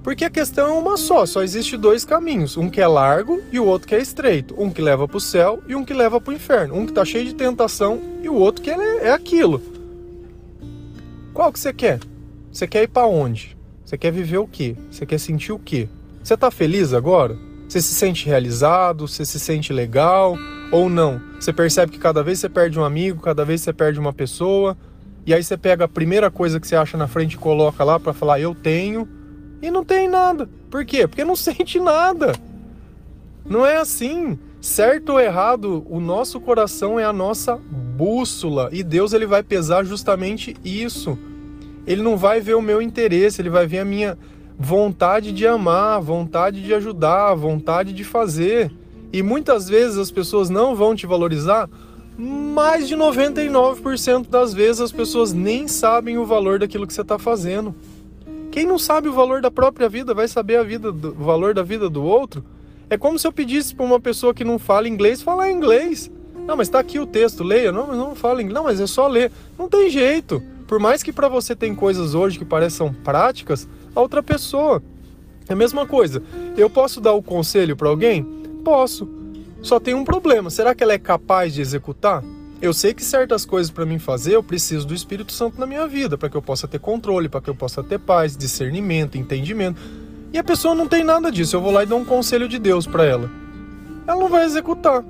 porque 0.04 0.24
a 0.24 0.30
questão 0.30 0.68
é 0.68 0.72
uma 0.72 0.98
só, 0.98 1.26
só 1.26 1.44
existe 1.44 1.76
dois 1.76 2.06
caminhos, 2.06 2.56
um 2.58 2.70
que 2.70 2.80
é 2.80 2.88
largo 2.88 3.42
e 3.52 3.60
o 3.60 3.66
outro 3.66 3.88
que 3.88 3.96
é 3.96 4.00
estreito, 4.00 4.56
um 4.58 4.70
que 4.70 4.82
leva 4.82 5.08
para 5.08 5.18
o 5.18 5.22
céu 5.22 5.62
e 5.68 5.76
um 5.76 5.84
que 5.84 5.94
leva 5.94 6.22
para 6.22 6.32
o 6.32 6.36
inferno, 6.36 6.76
um 6.76 6.86
que 6.86 6.92
está 6.92 7.04
cheio 7.04 7.26
de 7.26 7.36
tentação 7.36 8.00
e 8.24 8.30
o 8.30 8.36
outro 8.36 8.62
que 8.64 8.70
é, 8.70 9.08
é 9.08 9.12
aquilo. 9.12 9.62
Qual 11.34 11.52
que 11.52 11.60
você 11.60 11.74
quer? 11.74 12.00
Você 12.52 12.68
quer 12.68 12.84
ir 12.84 12.88
para 12.88 13.08
onde? 13.08 13.58
Você 13.86 13.98
quer 13.98 14.12
viver 14.12 14.38
o 14.38 14.48
quê? 14.48 14.76
Você 14.90 15.06
quer 15.06 15.20
sentir 15.20 15.52
o 15.52 15.60
quê? 15.60 15.88
Você 16.24 16.34
está 16.34 16.50
feliz 16.52 16.94
agora? 16.94 17.38
Você 17.68 17.82
se 17.82 17.94
sente 17.94 18.26
realizado? 18.26 19.08
Você 19.08 19.26
se 19.26 19.40
sente 19.40 19.72
legal? 19.72 20.38
Ou 20.72 20.90
não? 20.90 21.22
Você 21.40 21.54
percebe 21.54 21.92
que 21.92 22.00
cada 22.00 22.24
vez 22.24 22.40
você 22.40 22.50
perde 22.50 22.80
um 22.80 22.84
amigo, 22.84 23.22
cada 23.22 23.46
vez 23.46 23.62
você 23.62 23.72
perde 23.72 24.00
uma 24.00 24.14
pessoa, 24.14 24.78
e 25.26 25.34
aí 25.34 25.44
você 25.44 25.58
pega 25.58 25.86
a 25.86 25.88
primeira 25.88 26.32
coisa 26.32 26.60
que 26.60 26.68
você 26.68 26.76
acha 26.76 26.98
na 26.98 27.08
frente 27.08 27.34
e 27.34 27.38
coloca 27.38 27.84
lá 27.84 28.00
para 28.00 28.14
falar 28.14 28.40
eu 28.40 28.56
tenho, 28.56 29.08
e 29.62 29.70
não 29.70 29.84
tem 29.84 30.08
nada. 30.08 30.50
Por 30.70 30.86
quê? 30.86 31.08
Porque 31.08 31.24
não 31.24 31.36
sente 31.38 31.80
nada. 31.80 32.34
Não 33.46 33.66
é 33.66 33.78
assim. 33.78 34.38
Certo 34.62 35.14
ou 35.14 35.20
errado, 35.20 35.86
o 35.90 36.02
nosso 36.02 36.38
coração 36.40 37.00
é 37.00 37.06
a 37.06 37.14
nossa 37.14 37.56
bússola 37.56 38.70
e 38.74 38.84
Deus 38.84 39.14
ele 39.14 39.26
vai 39.26 39.42
pesar 39.42 39.86
justamente 39.86 40.56
isso. 40.66 41.18
Ele 41.88 42.02
não 42.02 42.18
vai 42.18 42.42
ver 42.42 42.56
o 42.56 42.62
meu 42.62 42.82
interesse, 42.82 43.42
ele 43.42 43.50
vai 43.50 43.66
ver 43.66 43.80
a 43.80 43.86
minha 43.86 44.18
vontade 44.58 45.32
de 45.32 45.48
amar, 45.48 46.02
vontade 46.02 46.62
de 46.62 46.74
ajudar, 46.74 47.34
vontade 47.36 47.94
de 47.94 48.04
fazer. 48.04 48.70
E 49.14 49.24
muitas 49.24 49.70
vezes 49.70 49.98
as 49.98 50.12
pessoas 50.12 50.50
não 50.50 50.76
vão 50.76 50.94
te 50.94 51.08
valorizar. 51.08 51.70
Mais 52.18 52.86
de 52.86 52.98
99% 52.98 54.28
das 54.28 54.54
vezes 54.54 54.82
as 54.82 54.92
pessoas 54.92 55.32
nem 55.32 55.70
sabem 55.70 56.18
o 56.18 56.26
valor 56.26 56.60
daquilo 56.60 56.86
que 56.86 56.94
você 56.94 57.02
está 57.02 57.18
fazendo. 57.18 57.74
Quem 58.52 58.66
não 58.66 58.80
sabe 58.80 59.08
o 59.08 59.14
valor 59.14 59.42
da 59.42 59.52
própria 59.52 59.88
vida 59.88 60.14
vai 60.14 60.28
saber 60.28 60.58
a 60.58 60.64
vida 60.64 60.92
do, 60.92 61.10
o 61.10 61.24
valor 61.24 61.54
da 61.54 61.64
vida 61.64 61.90
do 61.90 62.04
outro? 62.04 62.44
É 62.90 62.98
como 62.98 63.20
se 63.20 63.28
eu 63.28 63.32
pedisse 63.32 63.76
para 63.76 63.86
uma 63.86 64.00
pessoa 64.00 64.34
que 64.34 64.44
não 64.44 64.58
fala 64.58 64.88
inglês 64.88 65.22
falar 65.22 65.52
inglês. 65.52 66.12
Não, 66.48 66.58
mas 66.58 66.68
está 66.68 66.80
aqui 66.80 66.98
o 67.00 67.06
texto, 67.06 67.44
leia. 67.44 67.72
Não, 67.72 67.96
não 67.96 68.16
fala 68.16 68.42
inglês. 68.42 68.56
Não, 68.56 68.64
mas 68.64 68.80
é 68.80 68.88
só 68.88 69.08
ler. 69.08 69.32
Não 69.58 69.70
tem 69.70 69.90
jeito. 69.90 70.42
Por 70.68 70.80
mais 70.80 71.04
que 71.04 71.14
para 71.14 71.28
você 71.28 71.56
tem 71.56 71.76
coisas 71.76 72.16
hoje 72.16 72.40
que 72.40 72.46
pareçam 72.46 72.92
práticas, 72.92 73.68
a 73.96 74.02
outra 74.02 74.24
pessoa. 74.24 74.82
É 75.48 75.54
a 75.54 75.56
mesma 75.56 75.86
coisa. 75.86 76.24
Eu 76.58 76.70
posso 76.70 77.00
dar 77.00 77.14
o 77.14 77.22
conselho 77.22 77.76
para 77.76 77.90
alguém? 77.90 78.24
Posso. 78.64 79.08
Só 79.62 79.80
tem 79.80 79.94
um 79.94 80.04
problema. 80.04 80.50
Será 80.50 80.74
que 80.74 80.84
ela 80.84 80.94
é 80.94 81.00
capaz 81.00 81.54
de 81.54 81.62
executar? 81.62 82.24
Eu 82.62 82.74
sei 82.74 82.94
que 82.94 83.04
certas 83.04 83.46
coisas 83.46 83.72
para 83.72 83.86
mim 83.86 83.98
fazer, 83.98 84.36
eu 84.36 84.44
preciso 84.44 84.86
do 84.86 84.94
Espírito 84.94 85.32
Santo 85.32 85.58
na 85.58 85.66
minha 85.66 85.88
vida, 85.88 86.18
para 86.18 86.30
que 86.30 86.36
eu 86.36 86.42
possa 86.42 86.68
ter 86.68 86.80
controle, 86.80 87.30
para 87.30 87.40
que 87.40 87.50
eu 87.50 87.56
possa 87.56 87.82
ter 87.82 87.98
paz, 88.00 88.36
discernimento, 88.36 89.18
entendimento. 89.18 89.80
E 90.34 90.38
a 90.38 90.44
pessoa 90.44 90.76
não 90.76 90.86
tem 90.86 91.04
nada 91.04 91.32
disso. 91.32 91.56
Eu 91.56 91.62
vou 91.62 91.72
lá 91.72 91.84
e 91.84 91.86
dou 91.86 92.00
um 92.00 92.06
conselho 92.06 92.50
de 92.50 92.60
Deus 92.60 92.86
para 92.86 93.06
ela. 93.06 93.32
Ela 94.06 94.20
não 94.20 94.28
vai 94.28 94.44
executar. 94.44 95.06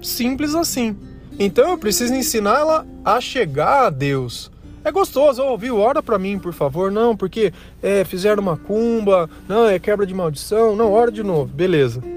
Simples 0.00 0.54
assim. 0.54 0.96
Então 1.38 1.68
eu 1.68 1.78
preciso 1.78 2.14
ensinar 2.14 2.60
ela 2.60 2.86
a 3.04 3.20
chegar 3.20 3.86
a 3.86 3.90
Deus. 3.90 4.50
É 4.82 4.90
gostoso, 4.90 5.42
ouviu? 5.42 5.78
Ora 5.78 6.02
para 6.02 6.18
mim, 6.18 6.38
por 6.38 6.54
favor. 6.54 6.90
Não, 6.90 7.14
porque 7.14 7.52
é, 7.82 8.02
fizeram 8.04 8.42
uma 8.42 8.56
cumba, 8.56 9.28
não, 9.46 9.66
é 9.66 9.78
quebra 9.78 10.06
de 10.06 10.14
maldição. 10.14 10.74
Não, 10.74 10.90
ora 10.90 11.12
de 11.12 11.22
novo. 11.22 11.52
Beleza. 11.52 12.13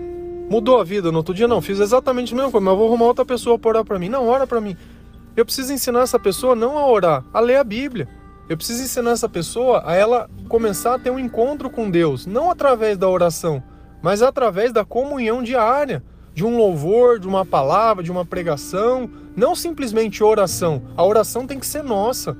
Mudou 0.49 0.79
a 0.79 0.83
vida 0.83 1.12
no 1.12 1.17
outro 1.17 1.33
dia? 1.33 1.47
Não, 1.47 1.62
fiz 1.62 1.79
exatamente 1.79 2.33
a 2.33 2.36
mesma 2.36 2.51
coisa, 2.51 2.63
mas 2.63 2.71
eu 2.71 2.77
vou 2.77 2.88
arrumar 2.88 3.05
outra 3.05 3.25
pessoa 3.25 3.60
para 3.60 3.69
orar 3.69 3.86
para 3.86 3.99
mim. 3.99 4.07
Não, 4.07 4.27
ora 4.27 4.47
para 4.47 4.62
mim. 4.62 4.77
Eu 5.36 5.45
preciso 5.45 5.73
ensinar 5.73 6.01
essa 6.01 6.17
pessoa 6.17 6.55
não 6.55 6.77
a 6.77 6.88
orar, 6.88 7.23
a 7.33 7.39
ler 7.39 7.57
a 7.57 7.63
Bíblia. 7.63 8.07
Eu 8.49 8.55
preciso 8.55 8.81
ensinar 8.81 9.12
essa 9.12 9.27
pessoa 9.27 9.83
a 9.86 9.93
ela 9.93 10.29
começar 10.47 10.95
a 10.95 10.99
ter 10.99 11.12
um 11.12 11.19
encontro 11.19 11.69
com 11.69 11.91
Deus, 11.91 12.25
não 12.25 12.49
através 12.49 12.97
da 12.97 13.10
oração, 13.10 13.62
mas 14.01 14.21
através 14.21 14.71
da 14.71 14.86
comunhão 14.86 15.43
diária, 15.43 16.01
de 16.33 16.45
um 16.45 16.55
louvor, 16.55 17.19
de 17.19 17.27
uma 17.27 17.45
palavra, 17.45 18.03
de 18.03 18.12
uma 18.12 18.25
pregação, 18.25 19.10
não 19.36 19.53
simplesmente 19.53 20.23
oração. 20.23 20.83
A 20.95 21.03
oração 21.03 21.45
tem 21.45 21.60
que 21.60 21.67
ser 21.67 21.83
nossa. 21.83 22.38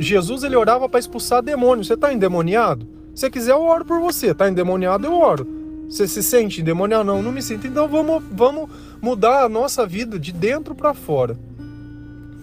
Jesus 0.00 0.42
ele 0.42 0.56
orava 0.56 0.88
para 0.88 1.00
expulsar 1.00 1.42
demônios. 1.42 1.86
Você 1.86 1.94
está 1.94 2.12
endemoniado? 2.12 2.86
Se 3.14 3.30
quiser, 3.30 3.52
eu 3.52 3.62
oro 3.62 3.84
por 3.84 4.00
você. 4.00 4.32
Está 4.32 4.48
endemoniado, 4.48 5.06
eu 5.06 5.18
oro. 5.18 5.46
Você 5.88 6.08
se 6.08 6.22
sente 6.22 6.60
endemoniado? 6.60 7.04
Não, 7.04 7.22
não 7.22 7.32
me 7.32 7.40
sinto. 7.40 7.66
Então 7.66 7.88
vamos, 7.88 8.22
vamos 8.30 8.68
mudar 9.00 9.44
a 9.44 9.48
nossa 9.48 9.86
vida 9.86 10.18
de 10.18 10.32
dentro 10.32 10.74
para 10.74 10.92
fora. 10.94 11.38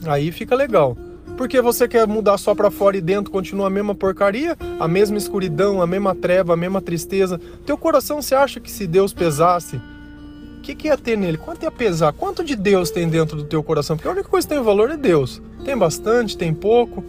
Aí 0.06 0.32
fica 0.32 0.56
legal. 0.56 0.98
Porque 1.38 1.62
você 1.62 1.88
quer 1.88 2.08
mudar 2.08 2.38
só 2.38 2.54
para 2.54 2.70
fora 2.70 2.96
e 2.96 3.02
dentro 3.02 3.32
continua 3.32 3.68
a 3.68 3.70
mesma 3.70 3.96
porcaria, 3.96 4.56
a 4.80 4.88
mesma 4.88 5.18
escuridão, 5.18 5.82
a 5.82 5.88
mesma 5.88 6.14
treva, 6.14 6.54
a 6.54 6.58
mesma 6.58 6.82
tristeza. 6.82 7.40
Teu 7.66 7.78
coração, 7.78 8.22
você 8.22 8.36
acha 8.36 8.60
que 8.60 8.70
se 8.70 8.86
Deus 8.86 9.14
pesasse, 9.14 9.78
o 9.78 10.62
que, 10.62 10.76
que 10.76 10.88
ia 10.88 10.98
ter 10.98 11.18
nele? 11.18 11.38
Quanto 11.38 11.64
ia 11.64 11.72
pesar? 11.72 12.14
Quanto 12.14 12.44
de 12.44 12.56
Deus 12.56 12.92
tem 12.92 13.10
dentro 13.10 13.36
do 13.36 13.44
teu 13.46 13.64
coração? 13.64 13.98
Porque 13.98 14.08
a 14.08 14.12
única 14.12 14.30
coisa 14.30 14.48
que 14.48 14.54
tem 14.54 14.64
valor 14.64 14.92
é 14.92 14.98
Deus. 14.98 15.42
Tem 15.66 15.76
bastante, 15.76 16.38
tem 16.38 16.54
pouco. 16.54 17.04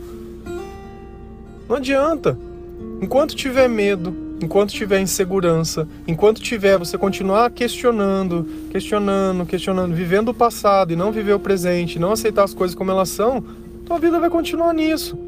Não 1.69 1.77
adianta. 1.77 2.39
Enquanto 3.01 3.37
tiver 3.37 3.69
medo, 3.69 4.24
enquanto 4.41 4.73
tiver 4.73 5.01
insegurança, 5.01 5.89
enquanto 6.07 6.41
tiver 6.41 6.79
você 6.79 6.99
continuar 6.99 7.51
questionando, 7.51 8.47
questionando, 8.71 9.47
questionando, 9.47 9.95
vivendo 9.95 10.29
o 10.29 10.35
passado 10.35 10.93
e 10.93 10.97
não 10.97 11.13
viver 11.13 11.35
o 11.35 11.41
presente, 11.41 11.99
não 11.99 12.13
aceitar 12.13 12.45
as 12.45 12.55
coisas 12.55 12.75
como 12.75 12.91
elas 12.91 13.09
são, 13.09 13.43
tua 13.87 13.99
vida 13.99 14.19
vai 14.19 14.31
continuar 14.31 14.73
nisso. 14.73 15.19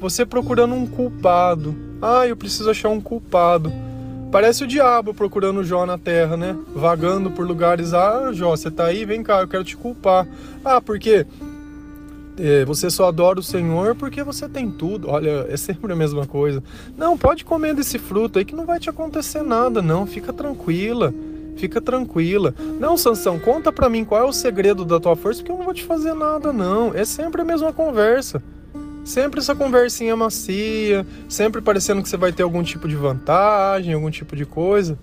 Você 0.00 0.26
procurando 0.26 0.74
um 0.74 0.86
culpado. 0.86 1.74
Ah, 2.02 2.26
eu 2.26 2.36
preciso 2.36 2.70
achar 2.70 2.90
um 2.90 3.00
culpado. 3.00 3.72
Parece 4.30 4.64
o 4.64 4.66
diabo 4.66 5.14
procurando 5.14 5.64
Jó 5.64 5.86
na 5.86 5.96
terra, 5.96 6.36
né? 6.36 6.56
Vagando 6.74 7.30
por 7.30 7.46
lugares. 7.46 7.94
Ah, 7.94 8.30
Jó, 8.32 8.50
você 8.50 8.70
tá 8.70 8.86
aí? 8.86 9.04
Vem 9.04 9.22
cá, 9.22 9.40
eu 9.40 9.48
quero 9.48 9.64
te 9.64 9.76
culpar. 9.76 10.26
Ah, 10.64 10.80
porque 10.80 11.26
você 12.66 12.90
só 12.90 13.08
adora 13.08 13.40
o 13.40 13.42
Senhor 13.42 13.94
porque 13.94 14.22
você 14.22 14.48
tem 14.48 14.70
tudo. 14.70 15.08
Olha, 15.08 15.46
é 15.48 15.56
sempre 15.56 15.92
a 15.92 15.96
mesma 15.96 16.26
coisa. 16.26 16.62
Não, 16.96 17.16
pode 17.16 17.44
comer 17.44 17.74
desse 17.74 17.98
fruto 17.98 18.38
aí 18.38 18.44
que 18.44 18.54
não 18.54 18.66
vai 18.66 18.78
te 18.78 18.90
acontecer 18.90 19.42
nada, 19.42 19.80
não. 19.80 20.06
Fica 20.06 20.32
tranquila. 20.32 21.14
Fica 21.56 21.80
tranquila. 21.80 22.54
Não, 22.78 22.96
Sansão, 22.96 23.38
conta 23.38 23.72
pra 23.72 23.88
mim 23.88 24.04
qual 24.04 24.20
é 24.20 24.24
o 24.24 24.32
segredo 24.32 24.84
da 24.84 25.00
tua 25.00 25.16
força, 25.16 25.40
porque 25.40 25.50
eu 25.50 25.56
não 25.56 25.64
vou 25.64 25.74
te 25.74 25.84
fazer 25.84 26.14
nada, 26.14 26.52
não. 26.52 26.94
É 26.94 27.04
sempre 27.04 27.40
a 27.40 27.44
mesma 27.44 27.72
conversa. 27.72 28.42
Sempre 29.04 29.40
essa 29.40 29.54
conversinha 29.54 30.16
macia, 30.16 31.06
sempre 31.28 31.62
parecendo 31.62 32.02
que 32.02 32.08
você 32.08 32.16
vai 32.16 32.32
ter 32.32 32.42
algum 32.42 32.62
tipo 32.62 32.88
de 32.88 32.96
vantagem, 32.96 33.94
algum 33.94 34.10
tipo 34.10 34.34
de 34.34 34.44
coisa. 34.44 34.98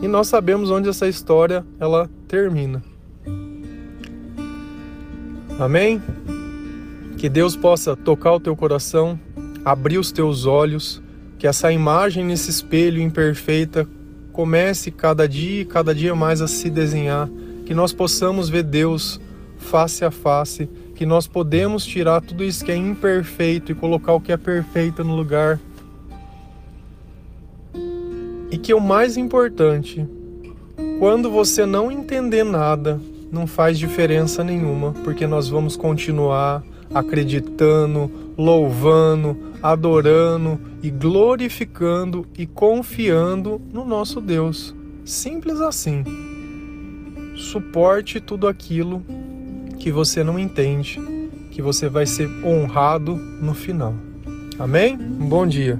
E 0.00 0.08
nós 0.08 0.26
sabemos 0.26 0.70
onde 0.70 0.88
essa 0.88 1.06
história 1.06 1.64
ela 1.78 2.10
termina. 2.26 2.82
Amém? 5.58 6.02
Que 7.16 7.28
Deus 7.28 7.56
possa 7.56 7.96
tocar 7.96 8.34
o 8.34 8.40
teu 8.40 8.54
coração, 8.54 9.18
abrir 9.64 9.98
os 9.98 10.12
teus 10.12 10.46
olhos, 10.46 11.02
que 11.38 11.46
essa 11.46 11.72
imagem 11.72 12.24
nesse 12.24 12.50
espelho 12.50 13.00
imperfeita 13.00 13.88
comece 14.32 14.90
cada 14.90 15.28
dia 15.28 15.62
e 15.62 15.64
cada 15.64 15.94
dia 15.94 16.14
mais 16.14 16.42
a 16.42 16.48
se 16.48 16.68
desenhar, 16.68 17.28
que 17.64 17.74
nós 17.74 17.92
possamos 17.92 18.48
ver 18.48 18.62
Deus 18.62 19.20
face 19.58 20.04
a 20.04 20.10
face 20.10 20.68
que 20.96 21.04
nós 21.04 21.26
podemos 21.26 21.84
tirar 21.84 22.22
tudo 22.22 22.42
isso 22.42 22.64
que 22.64 22.72
é 22.72 22.76
imperfeito 22.76 23.70
e 23.70 23.74
colocar 23.74 24.14
o 24.14 24.20
que 24.20 24.32
é 24.32 24.36
perfeito 24.36 25.04
no 25.04 25.14
lugar. 25.14 25.60
E 28.50 28.56
que 28.56 28.72
o 28.72 28.80
mais 28.80 29.18
importante, 29.18 30.08
quando 30.98 31.30
você 31.30 31.66
não 31.66 31.92
entender 31.92 32.44
nada, 32.44 32.98
não 33.30 33.46
faz 33.46 33.78
diferença 33.78 34.42
nenhuma, 34.42 34.94
porque 35.04 35.26
nós 35.26 35.50
vamos 35.50 35.76
continuar 35.76 36.64
acreditando, 36.94 38.10
louvando, 38.36 39.36
adorando 39.62 40.60
e 40.82 40.90
glorificando 40.90 42.26
e 42.36 42.46
confiando 42.46 43.60
no 43.72 43.84
nosso 43.84 44.20
Deus. 44.20 44.74
Simples 45.04 45.60
assim. 45.60 46.04
Suporte 47.36 48.20
tudo 48.20 48.48
aquilo 48.48 49.02
que 49.78 49.90
você 49.90 50.24
não 50.24 50.38
entende, 50.38 51.00
que 51.50 51.60
você 51.60 51.88
vai 51.88 52.06
ser 52.06 52.28
honrado 52.44 53.14
no 53.14 53.54
final. 53.54 53.94
Amém? 54.58 54.96
Um 54.96 55.28
bom 55.28 55.46
dia. 55.46 55.78